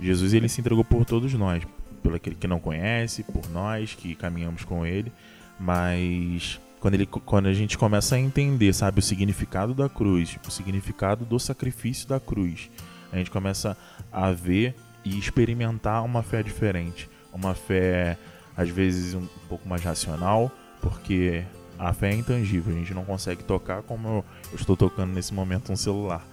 Jesus 0.00 0.34
ele 0.34 0.48
se 0.48 0.60
entregou 0.60 0.84
por 0.84 1.04
todos 1.04 1.32
nós, 1.34 1.62
pelo 2.02 2.16
aquele 2.16 2.36
que 2.36 2.46
não 2.46 2.60
conhece, 2.60 3.22
por 3.22 3.48
nós 3.50 3.94
que 3.94 4.14
caminhamos 4.14 4.64
com 4.64 4.84
ele, 4.84 5.12
mas 5.58 6.60
quando, 6.80 6.94
ele, 6.94 7.06
quando 7.06 7.46
a 7.46 7.54
gente 7.54 7.78
começa 7.78 8.16
a 8.16 8.20
entender, 8.20 8.72
sabe, 8.74 8.98
o 8.98 9.02
significado 9.02 9.72
da 9.72 9.88
cruz, 9.88 10.38
o 10.46 10.50
significado 10.50 11.24
do 11.24 11.38
sacrifício 11.38 12.06
da 12.06 12.20
cruz, 12.20 12.68
a 13.10 13.16
gente 13.16 13.30
começa 13.30 13.76
a 14.12 14.30
ver 14.32 14.74
e 15.06 15.16
experimentar 15.16 16.04
uma 16.04 16.20
fé 16.20 16.42
diferente. 16.42 17.08
Uma 17.32 17.54
fé, 17.54 18.18
às 18.56 18.68
vezes, 18.68 19.14
um 19.14 19.26
pouco 19.48 19.68
mais 19.68 19.82
racional, 19.84 20.50
porque 20.80 21.44
a 21.78 21.92
fé 21.92 22.10
é 22.10 22.16
intangível, 22.16 22.74
a 22.74 22.78
gente 22.78 22.92
não 22.92 23.04
consegue 23.04 23.44
tocar 23.44 23.82
como 23.82 24.08
eu, 24.08 24.24
estou 24.52 24.76
tocando 24.76 25.14
nesse 25.14 25.32
momento 25.32 25.72
um 25.72 25.76
celular. 25.76 26.26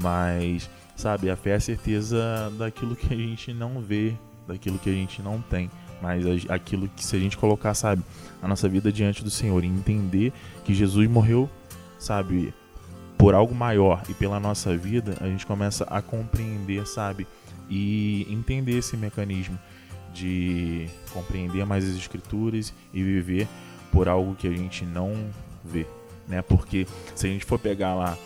Mas, 0.00 0.70
sabe, 0.94 1.28
a 1.28 1.36
fé 1.36 1.50
é 1.50 1.54
a 1.54 1.60
certeza 1.60 2.52
daquilo 2.56 2.94
que 2.94 3.12
a 3.12 3.16
gente 3.16 3.52
não 3.52 3.80
vê, 3.80 4.14
daquilo 4.46 4.78
que 4.78 4.88
a 4.88 4.92
gente 4.94 5.20
não 5.20 5.40
tem. 5.40 5.68
Mas 6.00 6.24
aquilo 6.48 6.88
que, 6.88 7.04
se 7.04 7.16
a 7.16 7.18
gente 7.18 7.36
colocar, 7.36 7.74
sabe, 7.74 8.02
a 8.40 8.46
nossa 8.46 8.68
vida 8.68 8.92
diante 8.92 9.24
do 9.24 9.30
Senhor 9.30 9.64
e 9.64 9.66
entender 9.66 10.32
que 10.64 10.72
Jesus 10.72 11.08
morreu, 11.10 11.50
sabe, 11.98 12.54
por 13.18 13.34
algo 13.34 13.54
maior 13.54 14.02
e 14.08 14.14
pela 14.14 14.38
nossa 14.38 14.76
vida, 14.76 15.16
a 15.20 15.26
gente 15.26 15.44
começa 15.44 15.84
a 15.84 16.00
compreender, 16.00 16.86
sabe, 16.86 17.26
e 17.70 18.26
entender 18.28 18.78
esse 18.78 18.96
mecanismo 18.96 19.58
de 20.12 20.88
compreender 21.12 21.64
mais 21.64 21.88
as 21.88 21.94
escrituras 21.94 22.74
e 22.92 23.02
viver 23.02 23.46
por 23.92 24.08
algo 24.08 24.34
que 24.34 24.48
a 24.48 24.52
gente 24.52 24.84
não 24.84 25.14
vê, 25.64 25.86
né? 26.28 26.42
Porque 26.42 26.86
se 27.14 27.26
a 27.26 27.30
gente 27.30 27.44
for 27.44 27.58
pegar 27.58 27.94
lá 27.94 28.18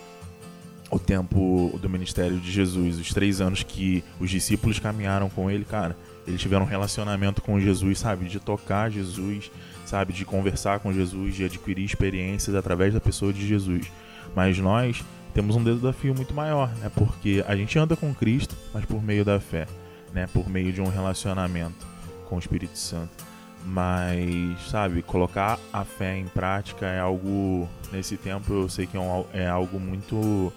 o 0.90 0.98
tempo 0.98 1.78
do 1.80 1.88
ministério 1.88 2.38
de 2.38 2.50
Jesus, 2.50 2.98
os 2.98 3.12
três 3.12 3.40
anos 3.40 3.62
que 3.62 4.02
os 4.20 4.30
discípulos 4.30 4.78
caminharam 4.78 5.28
com 5.28 5.50
ele, 5.50 5.64
cara, 5.64 5.96
eles 6.26 6.40
tiveram 6.40 6.64
um 6.64 6.68
relacionamento 6.68 7.42
com 7.42 7.61
Jesus, 7.61 7.98
sabe? 7.98 8.26
De 8.26 8.38
tocar 8.38 8.90
Jesus, 8.90 9.50
sabe? 9.85 10.12
De 10.12 10.24
conversar 10.24 10.80
com 10.80 10.92
Jesus, 10.92 11.35
de 11.35 11.44
adquirir 11.44 11.85
experiências 11.85 12.54
através 12.54 12.94
da 12.94 13.00
pessoa 13.00 13.33
de 13.33 13.46
Jesus. 13.46 13.90
Mas 14.35 14.59
nós 14.59 15.04
temos 15.35 15.57
um 15.57 15.64
desafio 15.64 16.14
muito 16.14 16.33
maior, 16.33 16.73
né? 16.77 16.90
Porque 16.94 17.44
a 17.47 17.57
gente 17.57 17.77
anda 17.77 17.97
com 17.97 18.14
Cristo, 18.14 18.57
mas 18.73 18.85
por 18.85 19.03
meio 19.03 19.25
da 19.25 19.40
fé, 19.40 19.66
né? 20.12 20.29
Por 20.29 20.49
meio 20.49 20.73
de 20.73 20.81
um 20.81 20.88
relacionamento 20.88 21.85
com 22.29 22.37
o 22.37 22.38
Espírito 22.38 22.79
Santo. 22.79 23.25
Mas, 23.66 24.61
sabe, 24.70 25.03
colocar 25.03 25.59
a 25.73 25.85
fé 25.85 26.16
em 26.16 26.27
prática 26.27 26.87
é 26.87 27.01
algo, 27.01 27.68
nesse 27.90 28.16
tempo 28.16 28.53
eu 28.53 28.68
sei 28.68 28.87
que 28.87 28.97
é, 28.97 29.01
um, 29.01 29.25
é 29.33 29.47
algo 29.47 29.81
muito 29.81 30.53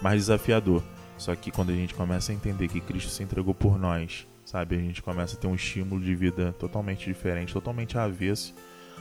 mais 0.00 0.22
desafiador. 0.22 0.82
Só 1.18 1.34
que 1.36 1.50
quando 1.50 1.70
a 1.70 1.74
gente 1.74 1.94
começa 1.94 2.32
a 2.32 2.34
entender 2.34 2.68
que 2.68 2.80
Cristo 2.80 3.10
se 3.10 3.22
entregou 3.22 3.52
por 3.52 3.78
nós, 3.78 4.26
sabe, 4.46 4.76
a 4.76 4.78
gente 4.78 5.02
começa 5.02 5.36
a 5.36 5.38
ter 5.38 5.46
um 5.46 5.54
estímulo 5.54 6.00
de 6.00 6.14
vida 6.14 6.52
totalmente 6.58 7.04
diferente, 7.04 7.52
totalmente 7.52 7.98
avesso 7.98 8.54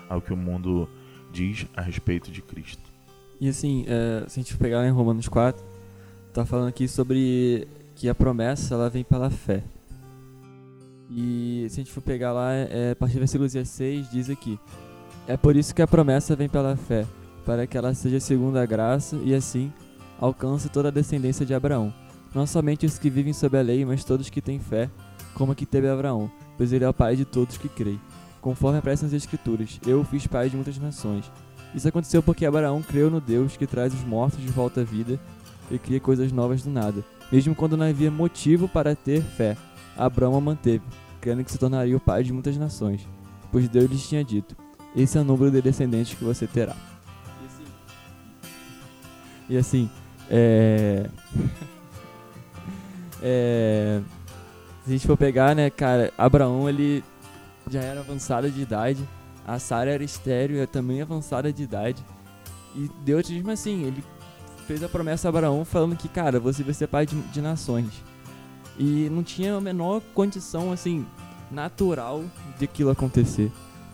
ao 0.10 0.22
que 0.22 0.34
o 0.34 0.38
mundo 0.38 0.90
diz 1.32 1.66
a 1.76 1.82
respeito 1.82 2.32
de 2.32 2.42
Cristo. 2.42 2.91
E 3.42 3.50
assim, 3.50 3.86
é, 3.88 4.24
se 4.30 4.40
a 4.40 4.44
gente 4.44 4.56
pegar 4.56 4.88
em 4.88 4.92
Romanos 4.92 5.28
4, 5.28 5.66
tá 6.32 6.46
falando 6.46 6.68
aqui 6.68 6.88
sobre 6.88 7.68
que 7.96 8.08
a 8.08 8.14
promessa 8.14 8.76
ela 8.76 8.88
vem 8.88 9.04
pela 9.04 9.32
fé. 9.32 9.64
E 11.10 11.66
se 11.68 11.80
a 11.80 11.84
gente 11.84 11.92
for 11.92 12.02
pegar 12.02 12.34
lá, 12.34 12.54
é, 12.54 12.92
a 12.92 12.96
partir 12.96 13.16
do 13.16 13.20
versículo 13.22 13.50
16, 13.50 14.12
diz 14.12 14.30
aqui: 14.30 14.60
É 15.28 15.36
por 15.36 15.56
isso 15.56 15.74
que 15.74 15.82
a 15.82 15.88
promessa 15.88 16.36
vem 16.36 16.48
pela 16.48 16.78
fé, 16.78 17.08
para 17.44 17.66
que 17.66 17.76
ela 17.76 17.96
seja 17.96 18.20
segundo 18.20 18.58
a 18.58 18.66
graça 18.68 19.20
e 19.26 19.34
assim 19.34 19.74
alcance 20.20 20.70
toda 20.70 20.90
a 20.90 20.92
descendência 20.92 21.44
de 21.44 21.56
Abraão. 21.56 21.92
Não 22.36 22.46
somente 22.46 22.86
os 22.86 23.00
que 23.00 23.10
vivem 23.10 23.34
sob 23.34 23.58
a 23.58 23.62
lei, 23.64 23.84
mas 23.84 24.04
todos 24.04 24.30
que 24.30 24.40
têm 24.40 24.60
fé, 24.60 24.88
como 25.34 25.54
a 25.54 25.56
que 25.56 25.66
teve 25.66 25.90
Abraão, 25.90 26.32
pois 26.60 26.72
ele 26.72 26.86
é 26.86 26.90
o 26.90 26.94
pai 26.94 27.16
de 27.16 27.26
todos 27.26 27.58
que 27.58 27.68
creem. 27.68 28.00
Conforme 28.40 28.78
aparece 28.78 29.04
nas 29.04 29.14
Escrituras, 29.14 29.80
eu 29.86 30.04
fiz 30.04 30.28
pai 30.28 30.48
de 30.48 30.56
muitas 30.56 30.78
nações. 30.78 31.32
Isso 31.74 31.88
aconteceu 31.88 32.22
porque 32.22 32.46
Abraão 32.46 32.82
creu 32.82 33.10
no 33.10 33.22
Deus 33.22 33.56
que 33.56 33.66
traz 33.66 33.94
os 33.94 34.04
mortos 34.04 34.42
de 34.42 34.48
volta 34.48 34.82
à 34.82 34.84
vida 34.84 35.20
e 35.70 35.80
cria 35.80 36.00
coisas 36.00 36.32
novas 36.32 36.62
do 36.62 36.70
nada. 36.70 37.04
Mesmo 37.32 37.56
quando 37.56 37.78
não 37.78 37.86
havia 37.86 38.12
motivo 38.12 38.68
para 38.68 38.96
ter 38.96 39.22
fé, 39.22 39.56
Abraão 39.98 40.36
a 40.36 40.42
manteve, 40.42 40.84
crendo 41.22 41.44
que 41.44 41.52
se 41.52 41.58
tornaria 41.58 41.96
o 41.96 42.00
pai 42.00 42.24
de 42.24 42.34
muitas 42.34 42.58
nações, 42.58 43.08
pois 43.52 43.70
Deus 43.70 43.90
lhes 43.90 44.08
tinha 44.08 44.24
dito: 44.24 44.56
Esse 44.96 45.18
é 45.18 45.22
o 45.22 45.24
número 45.24 45.50
de 45.50 45.62
descendentes 45.62 46.14
que 46.14 46.24
você 46.24 46.46
terá. 46.46 46.76
E 49.50 49.58
assim, 49.58 49.86
assim 49.86 49.90
é... 50.30 51.10
é... 53.24 54.02
Se 54.84 54.90
a 54.90 54.92
gente 54.94 55.08
for 55.08 55.16
pegar, 55.16 55.56
né, 55.56 55.70
cara, 55.70 56.12
Abraão 56.18 56.68
ele 56.68 57.04
já 57.70 57.82
era 57.82 58.00
avançado 58.00 58.50
de 58.50 58.62
idade 58.62 59.08
a 59.46 59.60
Sarah 59.60 59.92
era 59.92 60.04
estéreo, 60.04 60.62
é 60.62 60.66
também 60.66 61.02
avançada 61.02 61.52
de 61.52 61.64
idade. 61.64 62.04
E 62.76 62.90
Deus 63.04 63.30
mesmo 63.30 63.52
assim, 63.52 63.84
ele 63.84 64.04
fez 64.68 64.84
a 64.84 64.90
promessa 64.90 65.28
a 65.28 65.30
Abraão 65.30 65.66
falando 65.66 65.96
que, 65.96 66.08
cara, 66.08 66.40
você 66.40 66.64
vai 66.64 66.74
ser 66.74 66.88
pai 66.88 67.06
de, 67.06 67.16
de 67.16 67.42
nações. 67.42 67.92
E 68.80 69.10
não 69.12 69.24
tinha 69.24 69.56
a 69.56 69.62
menor 69.62 70.02
condição, 70.14 70.72
assim, 70.72 71.06
natural 71.52 72.24
de 72.58 72.66
aquilo 72.66 72.90
acontecer, 72.90 73.52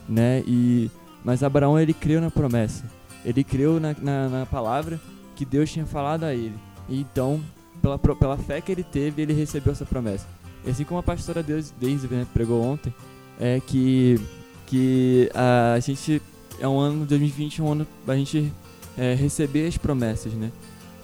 né? 0.08 0.44
E, 0.46 0.92
mas 1.24 1.44
Abraão, 1.44 1.80
ele 1.80 1.94
creu 1.94 2.22
na 2.22 2.30
promessa. 2.30 2.86
Ele 3.26 3.44
creu 3.44 3.80
na, 3.80 3.96
na, 4.00 4.30
na 4.30 4.46
palavra 4.46 5.00
que 5.36 5.44
Deus 5.46 5.72
tinha 5.72 5.86
falado 5.86 6.24
a 6.24 6.34
ele. 6.34 6.56
E 6.88 7.02
então, 7.02 7.42
pela, 7.82 7.98
pela 7.98 8.38
fé 8.38 8.62
que 8.62 8.72
ele 8.72 8.84
teve, 8.84 9.22
ele 9.22 9.34
recebeu 9.34 9.74
essa 9.74 9.86
promessa. 9.86 10.28
E 10.66 10.70
assim 10.70 10.84
como 10.84 11.00
a 11.00 11.04
pastora 11.04 11.44
Daisy 11.44 12.08
né, 12.08 12.26
pregou 12.34 12.62
ontem, 12.64 12.94
é 13.40 13.60
que 13.60 14.20
que 14.68 15.30
a 15.34 15.80
gente 15.80 16.22
é 16.60 16.68
um 16.68 16.78
ano 16.78 17.06
2020 17.06 17.60
é 17.60 17.64
um 17.64 17.72
ano 17.72 17.88
a 18.08 18.16
gente 18.16 18.54
é, 18.98 19.16
receber 19.16 19.68
as 19.68 19.78
promessas, 19.78 20.34
né? 20.34 20.52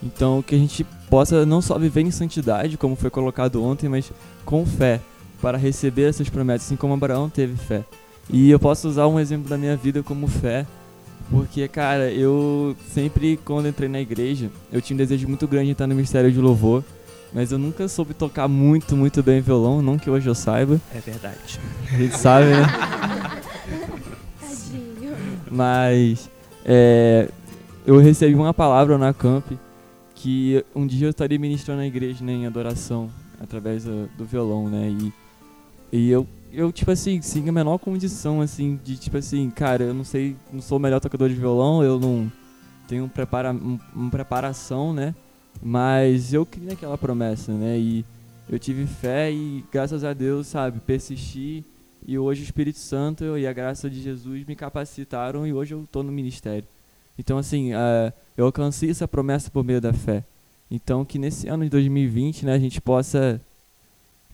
Então 0.04 0.44
que 0.44 0.54
a 0.54 0.58
gente 0.58 0.86
possa 1.10 1.46
não 1.46 1.62
só 1.62 1.80
viver 1.80 2.02
em 2.02 2.12
santidade, 2.12 2.78
como 2.78 2.96
foi 2.96 3.10
colocado 3.10 3.64
ontem, 3.64 3.90
mas 3.90 4.12
com 4.46 4.66
fé, 4.66 5.00
para 5.42 5.58
receber 5.58 6.10
essas 6.10 6.30
promessas, 6.30 6.68
assim 6.68 6.76
como 6.76 6.94
Abraão 6.94 7.30
teve 7.30 7.56
fé. 7.56 7.84
E 8.30 8.50
eu 8.50 8.60
posso 8.60 8.88
usar 8.88 9.08
um 9.08 9.20
exemplo 9.20 9.50
da 9.50 9.58
minha 9.58 9.76
vida 9.76 10.02
como 10.04 10.28
fé, 10.28 10.66
porque, 11.30 11.68
cara, 11.68 12.12
eu 12.12 12.76
sempre, 12.94 13.38
quando 13.44 13.68
entrei 13.68 13.90
na 13.90 14.00
igreja, 14.00 14.50
eu 14.72 14.82
tinha 14.82 14.96
um 14.96 14.98
desejo 14.98 15.28
muito 15.28 15.48
grande 15.48 15.68
de 15.68 15.72
estar 15.74 15.88
no 15.88 15.96
ministério 15.96 16.32
de 16.32 16.40
louvor, 16.40 16.84
mas 17.34 17.52
eu 17.52 17.58
nunca 17.58 17.88
soube 17.88 18.14
tocar 18.14 18.48
muito, 18.48 18.96
muito 18.96 19.24
bem 19.24 19.42
violão, 19.42 19.82
não 19.82 19.98
que 19.98 20.10
hoje 20.10 20.28
eu 20.28 20.36
saiba. 20.36 20.80
É 20.94 21.00
verdade. 21.00 21.60
A 21.92 21.98
gente 21.98 22.18
sabe, 22.18 22.46
né? 22.48 22.64
Mas 25.54 26.32
é, 26.66 27.30
eu 27.86 28.00
recebi 28.00 28.34
uma 28.34 28.54
palavra 28.54 28.98
na 28.98 29.14
Camp 29.14 29.46
que 30.16 30.66
um 30.76 30.88
dia 30.88 31.06
eu 31.06 31.12
estaria 31.12 31.38
ministrando 31.38 31.82
na 31.82 31.88
igreja 31.88 32.26
né, 32.26 32.34
em 32.34 32.48
adoração 32.48 33.10
através 33.40 33.84
do, 33.84 34.08
do 34.18 34.26
violão, 34.26 34.68
né? 34.68 34.90
E, 34.90 35.14
e 35.92 36.10
eu, 36.10 36.26
eu, 36.52 36.72
tipo 36.72 36.90
assim, 36.90 37.22
sem 37.22 37.48
a 37.48 37.52
menor 37.52 37.78
condição, 37.78 38.42
assim, 38.42 38.80
de 38.84 38.98
tipo 38.98 39.16
assim, 39.18 39.50
cara, 39.52 39.84
eu 39.84 39.94
não 39.94 40.04
sei, 40.04 40.36
não 40.52 40.62
sou 40.62 40.80
o 40.80 40.82
melhor 40.82 41.00
tocador 41.00 41.30
de 41.30 41.36
violão, 41.36 41.84
eu 41.84 42.00
não 42.00 42.32
tenho 42.88 43.04
um 43.04 43.10
prepara, 43.10 43.52
um, 43.52 43.78
uma 43.94 44.10
preparação, 44.10 44.92
né? 44.92 45.14
Mas 45.62 46.34
eu 46.34 46.48
criei 46.48 46.70
naquela 46.70 46.98
promessa, 46.98 47.52
né? 47.52 47.78
E 47.78 48.04
eu 48.50 48.58
tive 48.58 48.88
fé 48.88 49.32
e, 49.32 49.64
graças 49.72 50.04
a 50.04 50.14
Deus, 50.14 50.48
sabe, 50.48 50.80
persisti. 50.80 51.64
E 52.06 52.18
hoje 52.18 52.42
o 52.42 52.44
Espírito 52.44 52.80
Santo 52.80 53.38
e 53.38 53.48
a 53.48 53.54
graça 53.54 53.90
de 53.90 54.02
Jesus 54.02 54.46
me 54.46 54.56
capacitaram 54.56 55.48
e 55.48 55.54
hoje 55.54 55.74
eu 55.74 55.84
estou 55.84 56.04
no 56.04 56.12
ministério. 56.12 56.68
Então, 57.18 57.38
assim, 57.38 57.74
uh, 57.74 58.12
eu 58.36 58.46
alcancei 58.46 58.90
essa 58.90 59.08
promessa 59.08 59.50
por 59.50 59.64
meio 59.64 59.80
da 59.80 59.94
fé. 59.94 60.24
Então, 60.70 61.06
que 61.06 61.20
nesse 61.20 61.48
ano 61.48 61.64
de 61.64 61.70
2020, 61.70 62.46
né, 62.46 62.54
a 62.54 62.60
gente 62.60 62.82
possa, 62.82 63.40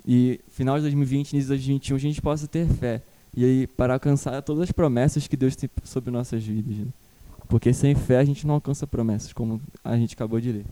e 0.08 0.40
final 0.50 0.78
de 0.78 0.84
2020, 0.84 1.34
início 1.34 1.48
de 1.48 1.56
2021, 1.58 1.96
a 1.96 2.00
gente 2.00 2.22
possa 2.22 2.48
ter 2.48 2.68
fé. 2.68 3.02
E 3.36 3.44
aí, 3.44 3.68
para 3.68 3.94
alcançar 3.94 4.42
todas 4.42 4.64
as 4.64 4.72
promessas 4.72 5.28
que 5.28 5.38
Deus 5.38 5.56
tem 5.56 5.70
sobre 5.84 6.10
nossas 6.10 6.44
vidas. 6.44 6.78
Né? 6.78 6.88
Porque 7.48 7.74
sem 7.74 7.94
fé 7.94 8.18
a 8.18 8.24
gente 8.24 8.48
não 8.48 8.56
alcança 8.56 8.88
promessas, 8.88 9.34
como 9.34 9.62
a 9.84 9.98
gente 9.98 10.14
acabou 10.14 10.40
de 10.40 10.52
ler. 10.52 10.66